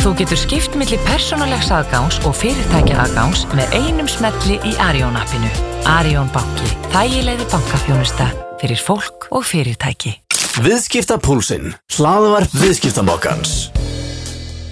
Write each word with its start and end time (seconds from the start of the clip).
Þú 0.00 0.14
getur 0.16 0.38
skipt 0.40 0.76
millir 0.80 1.00
persónulegs 1.04 1.66
aðgáns 1.76 2.16
og 2.24 2.32
fyrirtækja 2.38 3.02
aðgáns 3.02 3.42
með 3.52 3.74
einum 3.76 4.06
smelli 4.08 4.54
í 4.64 4.70
Arjón 4.80 5.18
appinu. 5.20 5.50
Arjón 5.92 6.30
banki. 6.32 6.70
Þægilegði 6.94 7.48
bankafjónusta 7.52 8.30
fyrir 8.62 8.80
fólk 8.80 9.26
og 9.28 9.44
fyrirtæki. 9.44 10.14
Viðskiptapúlsinn. 10.64 11.74
Hlaðvarp 11.98 12.56
viðskiptamokkans. 12.62 13.52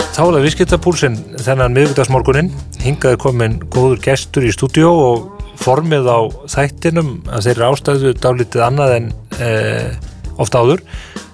Þá 0.01 0.23
er 0.25 0.33
það 0.39 0.47
viðskiptapúlsinn 0.47 1.21
þennan 1.45 1.77
miðvitaðsmorgunin. 1.77 2.49
Hingaði 2.81 3.21
komin 3.21 3.61
góður 3.69 4.01
gestur 4.09 4.49
í 4.49 4.57
stúdíó 4.57 4.97
og 4.97 5.47
formið 5.61 6.09
á 6.09 6.21
þættinum 6.57 7.19
að 7.29 7.51
þeirri 7.51 7.69
ástæðu 7.69 8.17
dálítið 8.17 8.65
annað 8.65 8.97
en 8.97 9.15
eh, 9.45 9.93
ofta 10.41 10.65
áður. 10.65 10.87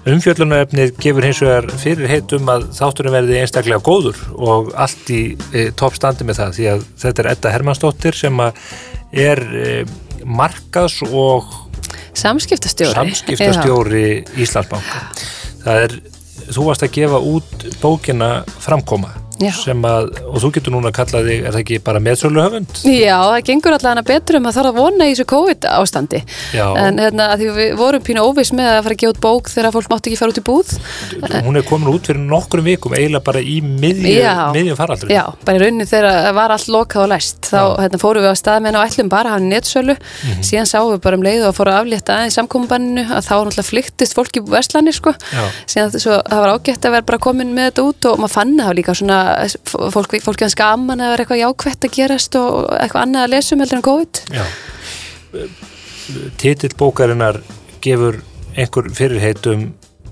Umfjöllunarefnið 0.05 0.91
gefur 1.01 1.25
hins 1.25 1.39
vegar 1.41 1.65
fyrir 1.81 2.09
heit 2.11 2.33
um 2.37 2.49
að 2.53 2.67
þátturinn 2.77 3.15
verði 3.15 3.39
einstaklega 3.41 3.81
góður 3.81 4.19
og 4.37 4.69
allt 4.77 5.09
í 5.09 5.21
e, 5.49 5.63
toppstandi 5.73 6.27
með 6.27 6.41
það 6.43 6.51
því 6.59 6.67
að 6.75 6.83
þetta 7.01 7.23
er 7.23 7.29
Edda 7.31 7.53
Hermannsdóttir 7.55 8.19
sem 8.19 8.43
er 8.45 9.41
e, 9.41 9.73
markas 10.25 10.99
og 11.09 11.49
Samskiptastjóri. 12.15 12.93
samskiptastjóri 12.93 14.05
Íslandsbanka. 14.45 15.01
Það 15.65 15.83
er, 15.87 15.99
þú 16.53 16.69
varst 16.69 16.85
að 16.85 16.95
gefa 17.01 17.25
út 17.33 17.69
bókina 17.81 18.29
Framkoma 18.61 19.24
Já. 19.41 19.51
sem 19.51 19.81
að, 19.83 20.09
og 20.31 20.37
þú 20.39 20.49
getur 20.55 20.71
núna 20.75 20.87
að 20.91 20.95
kalla 20.99 21.19
þig, 21.25 21.39
er 21.45 21.51
það 21.55 21.61
ekki 21.65 21.79
bara 21.83 21.99
meðsöluhöfund? 22.05 22.69
Já, 22.87 23.17
það 23.19 23.41
gengur 23.49 23.75
allavega 23.75 24.03
betur 24.07 24.37
um 24.39 24.45
að 24.47 24.53
það 24.55 24.61
er 24.63 24.69
að 24.69 24.77
vona 24.79 25.05
í 25.05 25.11
þessu 25.15 25.25
COVID 25.33 25.67
ástandi 25.75 26.21
Já. 26.55 26.65
en 26.85 26.97
hérna, 27.03 27.27
að 27.33 27.41
því 27.43 27.49
við 27.57 27.73
vorum 27.81 28.01
pínu 28.07 28.23
óviss 28.23 28.53
með 28.55 28.69
að 28.71 28.79
fara 28.85 28.95
að 28.95 29.01
gefa 29.03 29.13
út 29.15 29.21
bók 29.25 29.49
þegar 29.51 29.73
fólk 29.75 29.89
mátti 29.91 30.11
ekki 30.11 30.19
fara 30.21 30.31
út 30.31 30.39
í 30.39 30.45
búð 30.47 30.67
Hún 31.45 31.59
er 31.59 31.65
komin 31.67 31.91
út 31.91 32.07
fyrir 32.07 32.21
nokkrum 32.23 32.65
vikum, 32.65 32.95
eiginlega 32.95 33.23
bara 33.25 33.41
í 33.43 33.57
miðjum 33.65 34.77
faraldur. 34.79 35.09
Já, 35.11 35.23
bara 35.45 35.57
í 35.57 35.61
rauninni 35.65 35.85
þegar 35.89 36.33
var 36.37 36.53
allt 36.55 36.69
lokað 36.71 37.03
og 37.05 37.09
læst 37.11 37.49
þá 37.51 37.59
hérna, 37.81 37.99
fórum 38.01 38.23
við 38.25 38.31
á 38.31 38.35
stað 38.39 38.61
með 38.63 38.71
henni 38.71 38.79
og 38.79 38.87
ætlum 38.89 39.09
bara 39.11 39.29
að 39.29 39.35
hafa 39.35 39.49
netsölu 39.51 39.95
Mhm. 39.95 40.41
síðan 40.45 40.69
sáum 40.69 40.93
við 40.95 41.01
bara 41.01 41.15
um 41.19 41.23
leið 41.25 41.47
og 41.49 41.55
fórum 41.55 41.73
að 41.75 41.81
aflétta 41.83 42.13
fólk 49.93 50.13
Já. 50.15 50.21
fólk, 50.25 50.41
hans 50.45 50.55
gaman 50.59 51.01
að 51.03 51.11
vera 51.13 51.25
eitthvað 51.25 51.41
jákvætt 51.43 51.87
að 51.89 51.95
gerast 51.97 52.37
og 52.39 52.69
eitthvað 52.79 53.01
annað 53.05 53.25
að 53.27 53.33
lesum 53.35 53.63
heldur 53.63 53.81
en 53.81 53.87
COVID 53.89 54.21
Já. 54.35 54.45
Titill 56.39 56.75
bókarinnar 56.77 57.41
gefur 57.83 58.21
einhver 58.55 58.87
fyrirheit 58.95 59.45
um 59.51 59.65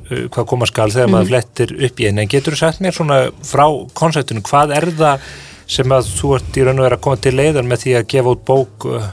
uh, 0.09 0.25
hvað 0.33 0.47
koma 0.49 0.67
skal 0.69 0.91
þegar 0.91 1.07
Mhm. 1.07 1.15
maður 1.15 1.31
flettir 1.31 1.73
upp 1.87 1.99
í 2.03 2.07
einn 2.09 2.19
en 2.19 2.27
getur 2.31 2.53
þú 2.53 2.61
sagt 2.65 2.81
mér 2.81 2.95
svona 2.97 3.19
frá 3.45 3.65
konseptinu, 3.93 4.41
hvað 4.41 4.75
er 4.77 4.89
það 4.99 5.19
sem 5.73 5.87
að 5.95 6.09
þú 6.19 6.33
ert 6.35 6.57
í 6.59 6.63
raun 6.65 6.79
og 6.79 6.83
vera 6.89 6.97
að 6.97 7.01
koma 7.05 7.15
til 7.23 7.31
leiðan 7.37 7.69
með 7.71 7.83
því 7.85 7.93
að 7.97 8.07
gefa 8.11 8.33
út 8.35 8.43
bók 8.45 8.85
uh, 8.85 9.05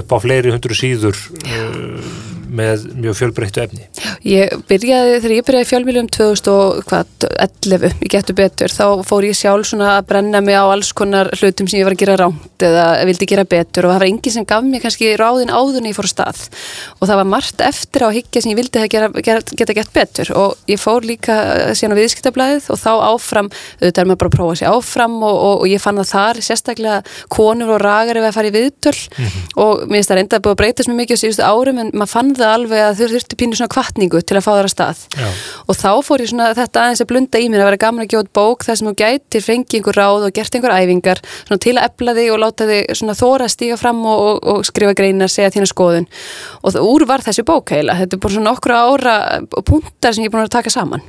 upp 0.00 0.14
á 0.14 0.16
fleiri 0.22 0.50
hundru 0.54 0.74
síður 0.74 1.18
uh, 1.44 2.29
með 2.50 2.86
mjög 2.98 3.18
fjölbreyttu 3.20 3.62
efni. 3.62 3.86
Ég 4.26 4.52
byrjaði, 4.68 5.18
þegar 5.20 5.34
ég 5.36 5.46
byrjaði 5.46 5.68
fjölmjölum 5.70 6.08
2011, 6.16 7.96
ég 8.04 8.12
getur 8.12 8.36
betur 8.38 8.74
þá 8.74 8.84
fór 9.06 9.26
ég 9.28 9.38
sjálf 9.38 9.70
svona 9.70 9.94
að 9.98 10.08
brenna 10.10 10.42
mig 10.44 10.58
á 10.58 10.64
alls 10.66 10.90
konar 10.96 11.30
hlutum 11.38 11.68
sem 11.70 11.80
ég 11.80 11.86
var 11.86 11.96
að 11.96 12.02
gera 12.02 12.18
rámt 12.20 12.64
eða 12.66 12.86
vildi 13.08 13.28
gera 13.30 13.46
betur 13.48 13.86
og 13.86 13.94
það 13.94 14.00
var 14.00 14.06
enginn 14.08 14.34
sem 14.34 14.46
gaf 14.48 14.64
mér 14.66 14.82
kannski 14.84 15.12
ráðin 15.20 15.52
áður 15.52 15.80
en 15.80 15.90
ég 15.90 15.96
fór 15.96 16.10
stað. 16.10 16.42
Og 16.98 17.08
það 17.08 17.20
var 17.22 17.30
margt 17.30 17.64
eftir 17.64 18.06
á 18.06 18.08
higgja 18.14 18.42
sem 18.42 18.52
ég 18.52 18.60
vildi 18.60 18.82
að 18.82 18.90
gera, 18.92 19.10
gera, 19.24 19.44
geta 19.62 19.76
gett 19.76 19.92
betur. 19.94 20.32
Og 20.36 20.70
ég 20.70 20.80
fór 20.80 21.06
líka 21.06 21.36
eh, 21.54 21.72
síðan 21.78 21.96
á 21.96 22.00
viðskiptablaðið 22.00 22.68
og 22.74 22.80
þá 22.80 22.90
áfram, 23.10 23.50
auðvitað 23.80 24.02
er 24.02 24.10
maður 24.10 24.22
bara 24.24 24.32
að 24.32 24.36
prófa 24.36 24.58
sig 24.60 24.70
áfram 24.70 25.16
og, 25.20 25.36
og, 25.36 25.54
og 25.64 25.70
ég 25.70 25.82
fann 25.82 26.00
að 26.02 26.10
þar 26.10 26.42
sérstaklega 26.44 27.00
konur 27.32 27.74
og 27.76 27.82
ragar 27.84 28.20
ef 28.20 28.28
að 28.28 28.36
fara 28.38 28.50
í 28.50 28.54
viðtöl. 28.56 28.96
Og 29.60 29.86
mér 29.86 30.00
finnst 30.00 30.12
það 30.12 30.20
reynda 30.20 30.40
að 30.40 30.46
búið 30.46 30.56
að 30.56 30.60
breytast 30.62 30.90
mjög 30.90 31.00
mikið 31.00 31.20
á 31.20 31.22
síðustu 31.24 31.46
árum 31.46 31.82
en 31.82 31.92
maður 31.94 32.12
fann 32.14 32.32
það 32.40 32.54
alveg 32.56 32.82
að 32.84 32.98
þau 32.98 33.10
þurfti 33.14 33.38
pínu 33.40 33.58
svona 33.58 33.72
kvartningu 33.74 34.22
til 34.24 34.38
að 34.38 34.44
fá 34.46 34.50
að 34.56 34.68
stað. 34.72 35.04
Já. 35.16 35.28
og 35.66 35.78
þá 35.78 35.90
fór 36.06 36.24
ég 36.24 36.30
svona 36.32 36.50
þetta 36.56 36.82
aðeins 36.84 37.02
að 37.04 37.10
blunda 37.10 37.40
í 37.40 37.48
mér 37.50 37.62
að 37.62 37.68
vera 37.70 37.80
gaman 37.84 38.04
að 38.04 38.16
út 38.20 38.32
bók 38.36 38.66
þar 38.66 38.78
sem 38.80 38.90
þú 38.90 38.94
gætir 39.00 39.44
fengið 39.44 39.78
einhver 39.80 39.98
ráð 40.00 40.26
og 40.26 40.34
gert 40.36 40.56
einhver 40.56 40.74
æfingar 40.76 41.22
svona 41.30 41.62
til 41.64 41.76
að 41.76 41.86
epla 41.88 42.14
þig 42.18 42.32
og 42.34 42.42
láta 42.44 42.68
þig 42.70 42.92
svona 43.00 43.16
þóra 43.18 43.48
að 43.48 43.54
stíga 43.54 43.78
fram 43.80 44.02
og, 44.04 44.20
og, 44.26 44.40
og 44.52 44.68
skrifa 44.68 44.96
greinar, 44.98 45.32
segja 45.32 45.52
þína 45.54 45.70
skoðun. 45.70 46.08
Og 46.60 46.76
það 46.76 46.90
úr 46.90 47.06
var 47.10 47.24
þessi 47.26 47.46
bók 47.46 47.74
heila 47.74 47.96
þetta 48.00 48.16
er 48.16 48.22
bara 48.24 48.36
svona 48.36 48.54
okkur 48.56 48.76
ára 48.76 49.16
punktar 49.68 50.16
sem 50.16 50.26
ég 50.26 50.30
er 50.30 50.36
búin 50.36 50.46
að 50.46 50.54
taka 50.56 50.72
saman. 50.72 51.04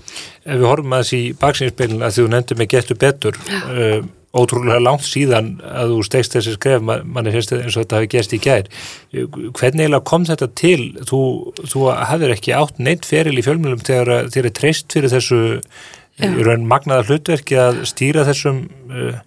Ef 0.46 0.58
við 0.58 0.68
horfum 0.69 0.98
aðeins 0.98 1.13
í 1.18 1.22
baksinspeilin 1.42 2.06
að 2.06 2.18
þú 2.18 2.28
nefndir 2.34 2.62
mig 2.62 2.72
getur 2.72 3.00
betur 3.02 3.38
uh, 3.38 4.02
ótrúlega 4.38 4.80
langt 4.80 5.03
síðan 5.03 5.53
að 5.68 5.96
þú 5.96 6.03
stegst 6.08 6.36
þessi 6.38 6.56
skref, 6.56 6.84
man, 6.88 7.03
manni 7.12 7.34
finnst 7.34 7.52
eins 7.56 7.75
og 7.75 7.84
þetta 7.84 8.00
hafi 8.00 8.12
gerst 8.14 8.36
í 8.36 8.42
gær. 8.42 8.69
Hvernig 9.12 9.84
eiginlega 9.84 10.08
kom 10.08 10.28
þetta 10.30 10.47
til? 10.56 10.92
Þú, 11.09 11.22
þú 11.62 11.88
hafðir 12.00 12.36
ekki 12.38 12.56
átt 12.56 12.80
neitt 12.80 13.08
feril 13.08 13.36
í 13.36 13.46
fjölmjölum 13.46 13.84
þegar 13.84 14.31
þér 14.31 14.47
er 14.47 14.56
treyst 14.62 14.96
fyrir 14.96 15.12
þessu 15.12 15.42
raun 16.22 16.68
magnaða 16.69 17.08
hlutverki 17.09 17.58
að 17.59 17.84
stýra 17.90 18.25
þessum 18.28 18.66
uh, 18.92 19.19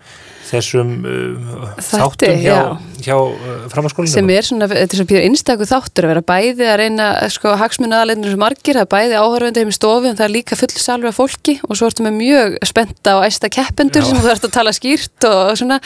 þessum 0.48 0.92
uh, 1.08 1.68
þáttum 1.82 2.40
hjá, 2.40 2.54
já. 2.54 2.62
hjá 3.04 3.16
uh, 3.16 3.52
framhanskólinu. 3.72 4.12
sem 4.14 4.32
er 4.34 4.48
svona, 4.48 4.68
þetta 4.70 4.84
er 4.84 5.00
svona 5.00 5.10
býður 5.12 5.28
einstakur 5.28 5.70
þáttur 5.70 6.08
að 6.08 6.12
vera 6.14 6.24
bæði 6.32 6.68
að 6.70 6.78
reyna 6.82 7.08
sko 7.32 7.54
hagsmuna 7.60 8.02
aðleitnir 8.02 8.34
sem 8.34 8.42
margir, 8.44 8.78
það 8.78 8.86
er 8.86 8.92
bæði 8.94 9.20
áhörfandi 9.20 9.64
heim 9.64 9.72
í 9.72 9.76
stofu 9.78 10.10
en 10.10 10.18
það 10.18 10.28
er 10.28 10.34
líka 10.38 10.58
full 10.60 10.72
salver 10.74 11.12
af 11.12 11.18
fólki 11.20 11.56
og 11.68 11.78
svo 11.78 11.90
ertu 11.90 12.06
með 12.06 12.18
mjög 12.20 12.58
spenta 12.68 13.16
og 13.18 13.28
æsta 13.28 13.50
keppendur 13.52 14.04
Já. 14.04 14.10
sem 14.10 14.22
þú 14.22 14.32
ert 14.34 14.48
að 14.48 14.54
tala 14.58 14.74
skýrt 14.76 15.28
og 15.30 15.54
svona 15.60 15.80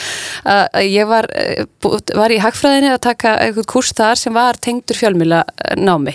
að 0.48 0.68
að 0.78 0.88
ég 0.92 1.08
var, 1.08 1.28
eh, 1.34 1.64
var 2.16 2.32
í 2.32 2.38
hagfræðinni 2.42 2.92
að 2.92 3.00
taka 3.08 3.34
eitthvað 3.42 3.68
kurs 3.72 3.92
þar 3.96 4.18
sem 4.20 4.34
var 4.34 4.58
tengdur 4.60 4.98
fjölmjöla 4.98 5.42
námi 5.76 6.14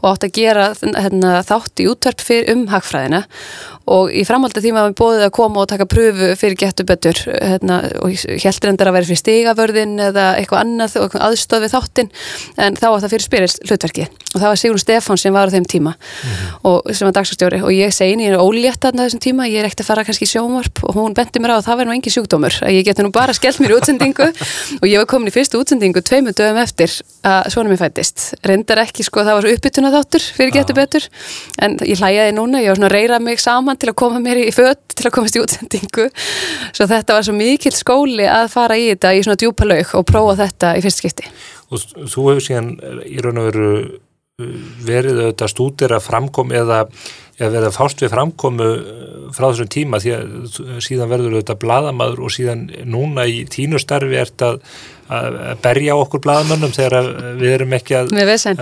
og 0.00 0.08
átt 0.12 0.26
að 0.28 0.34
gera 0.38 0.66
hérna, 0.82 1.42
þátt 1.46 1.82
í 1.82 1.88
útverp 1.90 2.20
fyrir 2.20 2.52
um 2.54 2.66
hagfræðina 2.72 3.24
og 3.90 4.12
í 4.14 4.22
framhaldi 4.26 4.62
því 4.62 4.72
maður 4.76 4.96
bóðið 5.00 5.24
að 5.26 5.34
koma 5.38 5.62
og 5.62 5.70
taka 5.72 5.88
pröfu 5.90 6.32
fyrir 6.38 6.58
getur 6.60 6.88
betur 6.88 7.18
hérna, 7.26 7.71
og 8.02 8.16
heldur 8.44 8.72
endar 8.72 8.90
að 8.90 8.98
vera 8.98 9.10
fyrir 9.10 9.22
stigavörðin 9.22 9.94
eða 10.08 10.26
eitthvað 10.40 10.64
annað 10.64 10.98
og 11.02 11.16
aðstöð 11.28 11.66
við 11.66 11.74
þáttinn 11.76 12.12
en 12.66 12.78
þá 12.80 12.86
var 12.88 13.04
það 13.04 13.14
fyrir 13.16 13.26
spyrist 13.28 13.62
hlutverki 13.68 14.08
og 14.32 14.38
það 14.38 14.48
var 14.48 14.62
Sigrun 14.62 14.82
Stefán 14.82 15.20
sem 15.20 15.34
var 15.34 15.52
á 15.52 15.54
þeim 15.54 15.68
tíma 15.68 15.94
og 16.68 16.92
sem 16.92 17.08
var 17.08 17.16
dagsastjóri 17.18 17.62
og 17.62 17.72
ég 17.74 17.92
segi 17.94 18.14
henni, 18.14 18.28
ég 18.28 18.36
er 18.36 18.42
ólétt 18.42 18.80
þarna 18.82 19.06
þessum 19.06 19.22
tíma, 19.22 19.48
ég 19.50 19.60
er 19.60 19.68
ekkert 19.68 19.84
að 19.84 19.90
fara 19.90 20.04
kannski 20.06 20.26
í 20.26 20.32
sjónvarp 20.32 20.82
og 20.86 20.96
hún 20.96 21.16
bendi 21.16 21.42
mér 21.42 21.54
á 21.54 21.56
að 21.58 21.66
það 21.68 21.80
verði 21.80 21.90
nú 21.90 21.96
engin 21.96 22.14
sjúkdómur 22.16 22.58
að 22.64 22.76
ég 22.76 22.86
geti 22.86 23.04
nú 23.04 23.12
bara 23.14 23.34
skellt 23.36 23.60
mér 23.62 23.74
í 23.74 23.78
útsendingu. 23.78 24.28
Og 24.82 24.86
ég 24.88 25.02
var 25.02 25.08
komin 25.10 25.30
í 25.30 25.34
fyrstu 25.34 25.60
útsendingu 25.60 26.02
tveimu 26.04 26.32
dögum 26.36 26.60
eftir 26.62 26.92
að 27.26 27.50
svona 27.54 27.72
mér 27.72 27.80
fættist 27.82 28.24
reyndar 28.46 28.82
ekki 28.82 29.04
sko, 29.06 29.22
það 29.26 29.38
var 29.38 29.46
svo 29.46 29.54
uppbytuna 29.56 29.92
þáttur 29.94 30.26
fyrir 30.38 30.54
getur 30.56 30.78
betur. 30.78 31.08
En 31.62 31.76
ég 31.86 32.00
hlæjaði 32.00 32.34
núna, 32.36 32.62
ég 32.62 32.72
var 32.72 32.80
svona 32.80 32.90
að 32.90 32.96
reyra 32.96 33.20
mig 33.22 33.42
saman 33.42 33.78
til 33.78 33.92
að 33.92 33.98
koma 34.02 34.22
mér 34.22 34.42
í 34.42 34.48
fött 34.54 34.96
til 34.96 35.08
að 35.08 35.14
komast 35.16 35.38
í 35.38 35.42
útsendingu. 35.42 36.08
Svo 36.72 36.88
þetta 36.90 37.18
var 37.18 37.26
svo 37.28 37.36
mikill 37.62 37.78
skóli 37.78 38.26
að 38.26 38.50
fara 38.52 38.76
í 38.78 38.88
þetta 38.90 39.14
í 39.14 39.22
svona 39.22 39.38
djúpa 39.38 39.66
laug 39.68 39.92
og 39.98 40.06
prófa 40.08 40.38
þetta 40.42 40.76
í 40.78 40.82
fyrst 40.84 41.02
skipti? 41.02 41.28
Og 41.70 41.82
þú 42.10 42.28
hefur 42.30 42.46
síðan 42.46 42.72
í 43.06 43.18
raun 43.22 43.40
og 43.40 43.50
veru 43.50 43.68
uh, 43.78 44.56
verið 44.82 45.20
auðvitað 45.20 45.52
stúdir 45.52 45.94
að 45.94 46.06
framkom 46.08 46.52
eða, 46.52 46.82
eða 47.38 47.52
verið 47.54 47.68
að 47.70 47.78
fást 47.78 48.02
við 48.02 48.14
framkomu 48.16 48.70
uh, 48.72 49.12
frá 49.32 49.46
þessum 49.52 49.70
tíma 49.72 50.02
því 50.02 50.14
að 50.16 50.82
síðan 50.84 51.12
verður 51.12 51.38
auðvitað 51.38 51.62
bladamaður 51.62 52.26
og 52.26 52.34
síðan 52.34 52.66
núna 52.84 53.28
í 53.30 53.44
tínustarfi 53.50 54.18
ert 54.18 54.44
að, 54.44 54.58
að 55.10 55.36
berja 55.62 55.96
okkur 55.98 56.22
bladamönnum 56.24 56.72
þegar 56.74 57.08
við 57.40 57.54
erum 57.56 57.74
ekki 57.76 57.96
að, 57.98 58.12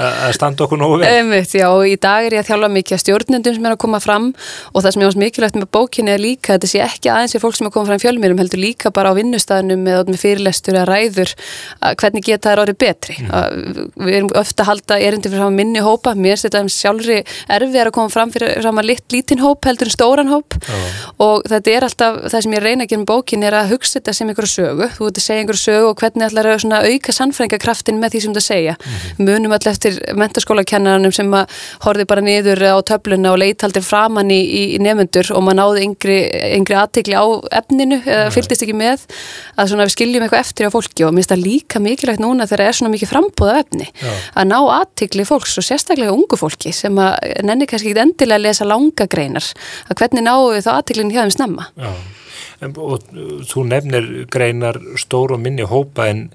að 0.01 0.33
standa 0.37 0.65
okkur 0.65 0.81
nógu 0.81 1.01
vel. 1.01 1.09
Einmitt, 1.11 1.53
já, 1.55 1.67
og 1.69 1.85
í 1.87 1.97
dag 2.01 2.27
er 2.27 2.37
ég 2.37 2.43
að 2.43 2.51
þjálfa 2.51 2.71
mikið 2.75 2.97
að 2.97 3.03
stjórnendum 3.05 3.57
sem 3.57 3.69
er 3.69 3.75
að 3.75 3.81
koma 3.85 4.01
fram 4.03 4.27
og 4.73 4.79
það 4.81 4.95
sem 4.95 5.05
ég 5.05 5.11
ást 5.11 5.21
mikilvægt 5.21 5.59
með 5.59 5.69
bókinni 5.77 6.13
er 6.15 6.23
líka 6.23 6.57
þetta 6.57 6.71
sé 6.71 6.83
ekki 6.85 7.13
aðeins 7.13 7.35
fyrir 7.35 7.45
fólk 7.45 7.57
sem 7.59 7.67
er 7.67 7.71
að 7.71 7.77
koma 7.77 7.89
fram 7.91 8.01
í 8.01 8.05
fjölmýrum 8.05 8.41
heldur 8.43 8.63
líka 8.63 8.93
bara 8.95 9.13
á 9.13 9.19
vinnustæðinum 9.19 9.81
með 9.87 9.95
fyrirlestur 10.21 10.75
eða 10.79 10.89
ræður 10.91 11.31
að 11.87 11.93
hvernig 12.03 12.27
geta 12.27 12.51
þær 12.51 12.63
orðið 12.65 12.79
betri. 12.81 13.17
Að 13.31 13.47
við 14.01 14.15
erum 14.19 14.33
ofta 14.41 14.65
að 14.65 14.71
halda 14.71 15.01
erindi 15.01 15.33
fyrir 15.33 15.55
minni 15.55 15.81
hópa 15.85 16.17
mér 16.17 16.35
finnst 16.35 16.49
þetta 16.49 16.61
sjálfri 16.75 17.19
erfið 17.51 17.81
að 17.85 17.93
koma 17.95 18.11
fram 18.13 18.31
fyrir 18.35 18.63
saman 18.65 18.87
lit, 18.87 19.05
lítinn 19.13 19.43
hóp 19.43 19.61
heldur 19.69 19.89
en 19.91 19.95
stóran 19.95 20.33
hóp. 20.33 20.57
Og 21.21 21.45
þetta 21.51 21.69
er 21.75 21.87
alltaf 21.87 22.13
það 22.31 22.41
sem 22.47 22.55
ég 22.57 22.65
reyna 22.65 22.87
að 22.87 22.91
gera 22.93 23.03
með 23.03 23.11
bókinni 23.11 23.49
er 23.49 23.57
að 23.61 23.71
hugsa 23.75 23.99
þetta 23.99 24.13
sem 24.17 24.31
einhverju 24.31 24.53
sögu 24.55 24.87
þú 24.97 25.05
að 26.49 26.57
ætlar 26.59 26.81
að 26.81 26.95
auka 26.95 27.15
sannfræðingakraftin 27.17 28.01
með 28.01 28.15
því 28.15 28.23
sem 28.25 28.37
það 28.37 28.47
segja. 28.47 28.75
Munum 29.21 29.55
allir 29.57 29.73
eftir 29.73 29.99
mentaskólakennarannum 30.19 31.15
sem 31.15 31.35
að 31.37 31.59
horfi 31.85 32.07
bara 32.09 32.25
niður 32.25 32.63
á 32.65 32.79
töfluna 32.87 33.35
og 33.35 33.41
leitaldir 33.43 33.85
framann 33.85 34.33
í, 34.33 34.41
í 34.41 34.63
nefnendur 34.83 35.33
og 35.37 35.45
maður 35.47 35.61
náði 35.61 35.85
yngri, 35.89 36.19
yngri 36.57 36.79
aðtegli 36.81 37.19
á 37.19 37.27
efninu, 37.61 38.01
eða 38.05 38.31
fylgdist 38.35 38.65
ekki 38.67 38.77
með 38.79 39.05
að 39.57 39.73
svona 39.73 39.87
við 39.89 39.95
skiljum 39.97 40.27
eitthvað 40.27 40.45
eftir 40.45 40.71
á 40.71 40.75
fólki 40.75 41.07
og 41.07 41.15
minnst 41.17 41.33
það 41.33 41.45
líka 41.45 41.83
mikilvægt 41.83 42.23
núna 42.23 42.47
þegar 42.49 42.65
það 42.65 42.71
er 42.71 42.79
svona 42.79 42.95
mikið 42.95 43.13
frambúð 43.13 43.53
af 43.53 43.61
efni 43.65 43.89
Já. 43.91 44.13
að 44.41 44.49
ná 44.51 44.59
aðtegli 44.79 45.27
fólks 45.29 45.59
og 45.61 45.67
sérstaklega 45.67 46.15
ungu 46.15 46.39
fólki 46.41 46.73
sem 46.77 46.97
að 47.01 47.19
nenni 47.47 47.69
kannski 47.71 47.93
ekki 47.93 48.05
endilega 48.05 48.41
að 48.41 48.47
lesa 48.47 48.69
langa 48.69 49.07
greinar 49.11 49.51
að 49.89 50.01
hvernig 50.01 50.27
náum 50.27 50.51
við 50.55 50.67
þá 50.67 50.73
aðteglin 50.77 51.13
hjá 51.13 51.23
þeim 51.25 51.35
snemma. 51.37 51.69
Já, 51.77 51.91
og 52.71 52.97
uh, 53.15 53.41
þú 53.49 53.65
nefnir 53.71 54.09
greinar 54.33 54.79
stór 55.01 55.35
og 55.37 55.43
minni 55.43 55.67
hópa 55.69 56.09
en, 56.11 56.27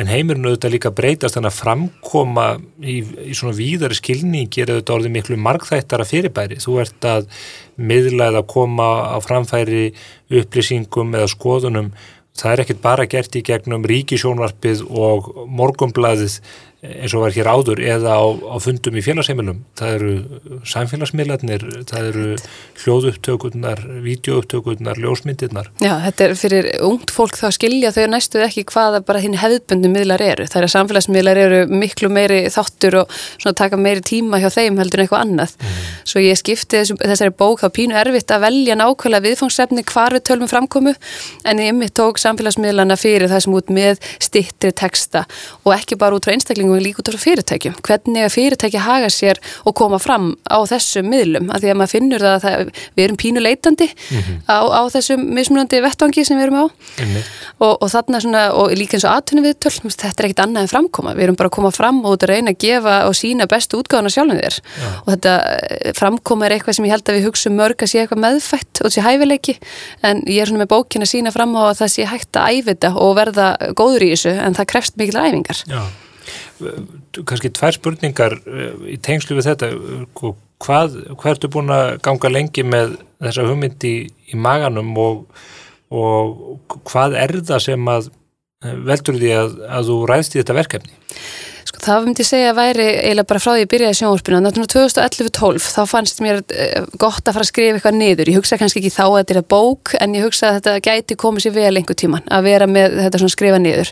en 0.00 0.10
heimurinn 0.10 0.48
auðvitað 0.48 0.74
líka 0.76 0.92
breytast 0.94 1.38
þannig 1.38 1.52
að 1.52 1.60
framkoma 1.60 2.48
í, 2.82 2.98
í 3.30 3.36
svona 3.36 3.56
víðari 3.58 3.98
skilningi 3.98 4.64
er 4.64 4.74
auðvitað 4.74 4.96
orðið 4.98 5.16
miklu 5.18 5.38
margþættara 5.44 6.08
fyrirbæri. 6.08 6.60
Þú 6.62 6.80
ert 6.84 7.08
að 7.10 7.30
miðla 7.76 8.32
eða 8.32 8.44
koma 8.54 8.90
á 9.14 9.16
framfæri 9.24 9.88
upplýsingum 10.32 11.16
eða 11.16 11.32
skoðunum. 11.32 11.94
Það 12.34 12.52
er 12.52 12.60
ekkert 12.64 12.82
bara 12.82 13.06
gert 13.06 13.36
í 13.38 13.44
gegnum 13.46 13.84
ríkisjónvarpið 13.86 14.80
og 14.90 15.28
morgumblaðið 15.54 16.40
eins 16.84 17.14
og 17.16 17.22
var 17.24 17.32
hér 17.32 17.48
áður 17.48 17.80
eða 17.80 18.12
á, 18.20 18.24
á 18.28 18.56
fundum 18.60 18.96
í 18.98 19.02
félagsheimilum. 19.04 19.62
Það 19.78 19.94
eru 19.96 20.12
samfélagsmiðlarnir, 20.68 21.62
það 21.88 22.08
eru 22.10 22.26
hljóðupptökurnar, 22.82 23.80
vídeoupptökurnar, 24.04 25.00
ljósmyndirnar. 25.00 25.70
Já, 25.80 25.94
þetta 26.04 26.26
er 26.26 26.34
fyrir 26.38 26.68
ungt 26.84 27.12
fólk 27.14 27.38
þá 27.40 27.46
skilja 27.56 27.92
þau 27.94 28.04
næstuð 28.12 28.46
ekki 28.48 28.66
hvaða 28.72 29.00
bara 29.06 29.22
hinn 29.24 29.38
hefðbundu 29.40 29.88
miðlar 29.92 30.24
eru. 30.24 30.48
Það 30.50 30.60
er 30.60 30.68
að 30.68 30.74
samfélagsmiðlar 30.74 31.40
eru 31.44 31.60
miklu 31.72 32.10
meiri 32.12 32.42
þáttur 32.52 32.98
og 33.02 33.16
svona 33.38 33.56
taka 33.62 33.80
meiri 33.80 34.04
tíma 34.04 34.42
hjá 34.42 34.50
þeim 34.52 34.80
heldur 34.82 35.00
en 35.00 35.06
eitthvað 35.06 35.24
annað. 35.24 35.56
Svo 36.04 36.20
ég 36.20 36.36
skipti 36.40 36.82
þessum, 36.82 37.00
þessari 37.00 37.32
bók 37.32 37.64
þá 37.64 37.68
pínu 37.72 37.96
erfitt 37.96 38.34
að 38.34 38.44
velja 38.44 38.76
nákvæmlega 38.76 39.24
viðfangsefni 39.30 39.86
hvar 39.88 40.12
við 40.18 40.26
tölum 40.28 40.50
framkomu 40.50 40.92
en 41.48 41.62
ég 41.62 41.72
ymmið 41.72 41.94
tók 41.96 42.20
samfélagsmiðlana 42.20 42.98
frá 46.74 46.82
einstaklingum 46.82 46.84
líka 46.84 47.02
út 47.02 47.10
frá 47.10 47.20
fyrirtækjum. 47.20 47.74
Hvernig 47.84 48.24
að 48.24 48.32
fyrirtæki 48.34 48.80
haga 48.82 49.08
sér 49.10 49.38
og 49.64 49.74
koma 49.74 49.98
fram 49.98 50.34
á 50.50 50.58
þessum 50.66 51.08
miðlum. 51.08 51.50
Að 51.50 51.64
því 51.64 51.70
að 51.70 51.78
maður 51.78 51.92
finnur 51.92 52.24
að 52.24 52.38
það, 52.44 52.70
við 52.96 53.04
erum 53.04 53.16
pínu 53.16 53.42
leitandi 53.42 53.88
á, 54.48 54.58
á 54.62 54.82
þessum 54.90 55.24
mismunandi 55.34 55.80
vettvangi 55.84 56.24
sem 56.24 56.38
við 56.38 56.48
erum 56.48 56.58
á. 56.60 56.66
Einmitt. 57.00 57.30
og, 57.58 57.82
og 57.82 57.90
þarna 57.90 58.20
svona, 58.20 58.44
og 58.54 58.74
líka 58.74 58.96
eins 58.96 59.06
og 59.06 59.14
aðtunni 59.14 59.44
við 59.44 59.58
töl, 59.62 59.72
þetta 59.90 60.22
er 60.22 60.28
ekkit 60.28 60.44
annað 60.44 60.66
en 60.66 60.72
framkoma. 60.72 61.14
Við 61.14 61.28
erum 61.28 61.38
bara 61.38 61.50
að 61.50 61.56
koma 61.58 61.72
fram 61.74 62.02
og 62.04 62.24
reyna 62.24 62.54
að 62.54 62.60
gefa 62.64 62.96
og 63.08 63.16
sína 63.18 63.48
bestu 63.50 63.80
útgáðana 63.80 64.12
sjálfum 64.12 64.40
þér. 64.40 64.60
Og 65.04 65.10
þetta 65.14 65.34
eh, 65.54 65.92
framkoma 65.96 66.48
er 66.48 66.56
eitthvað 66.56 66.78
sem 66.78 66.88
ég 66.88 66.94
held 66.94 67.08
að 67.08 67.18
við 67.18 67.28
hugsa 67.28 67.52
mörg 67.54 67.84
að 67.84 67.92
sé 67.92 68.02
eitthvað 68.02 68.22
meðfætt 68.24 68.82
og 68.84 68.94
sé 68.94 69.04
hæfileiki. 69.04 69.56
En 70.04 70.22
ég 70.30 70.42
er 70.42 70.50
svona 70.50 70.64
með 70.64 70.72
bókin 70.74 71.04
að 71.04 71.12
sína 71.12 71.34
fram 71.34 71.54
á 71.58 71.70
að 71.70 71.82
það 71.82 71.92
sé 71.94 72.08
hægt 72.10 72.40
að 72.40 72.58
æfita 72.58 72.94
og 72.94 73.14
verða 73.18 73.50
góður 73.76 74.06
í 74.06 74.12
þessu 74.14 74.34
en 74.34 74.56
það 74.56 74.70
krefst 74.72 74.98
mikil 75.00 75.20
æfingar. 75.20 75.62
Já, 75.68 75.82
kannski 77.26 77.50
tvær 77.54 77.76
spurningar 77.76 78.36
eh, 78.46 78.74
í 78.94 78.98
tengslu 79.02 79.38
við 79.38 79.50
þetta 79.50 79.70
Sko, 79.74 80.34
hvað, 80.62 80.98
hvað 81.14 81.32
ertu 81.34 81.50
búin 81.52 81.72
að 81.74 81.96
ganga 82.04 82.30
lengi 82.32 82.64
með 82.66 82.98
þessa 83.22 83.46
hugmynd 83.48 83.86
í, 83.88 83.94
í 84.30 84.38
maganum 84.38 84.92
og, 85.00 85.24
og 85.94 86.78
hvað 86.90 87.18
er 87.20 87.36
það 87.40 87.64
sem 87.68 87.90
að 87.90 88.10
eh, 88.10 88.76
veldur 88.90 89.18
því 89.20 89.34
að, 89.40 89.56
að 89.78 89.90
þú 89.90 89.98
ræðst 90.10 90.36
í 90.36 90.42
þetta 90.42 90.58
verkefni? 90.60 91.02
Sko, 91.74 91.82
það 91.82 92.04
myndi 92.06 92.22
ég 92.22 92.28
segja 92.28 92.50
að 92.52 92.58
væri 92.58 92.84
eiginlega 92.86 93.26
bara 93.30 93.40
frá 93.42 93.50
því 93.50 93.62
ég 93.62 93.68
byrjaði 93.72 93.96
sjónvarpinu. 93.98 94.38
Að 94.38 94.58
2011-12 94.74 95.64
þá 95.74 95.80
fannst 95.90 96.20
mér 96.22 96.40
eh, 96.54 96.84
gott 97.00 97.26
að 97.26 97.34
fara 97.34 97.42
að 97.42 97.48
skrifa 97.50 97.78
eitthvað 97.78 97.96
niður. 97.98 98.30
Ég 98.30 98.38
hugsa 98.38 98.58
kannski 98.60 98.78
ekki 98.80 98.92
þá 98.94 99.04
að 99.06 99.16
þetta 99.18 99.34
er 99.34 99.46
bók 99.54 99.94
en 99.98 100.14
ég 100.14 100.22
hugsa 100.26 100.50
að 100.50 100.54
þetta 100.58 100.72
gæti 100.86 101.16
komið 101.18 101.46
sér 101.46 101.54
vel 101.56 101.74
einhver 101.74 101.98
tíman 101.98 102.24
að 102.30 102.46
vera 102.46 102.66
með 102.70 102.88
þetta 103.00 103.20
svona 103.22 103.34
skrifa 103.34 103.58
niður. 103.62 103.90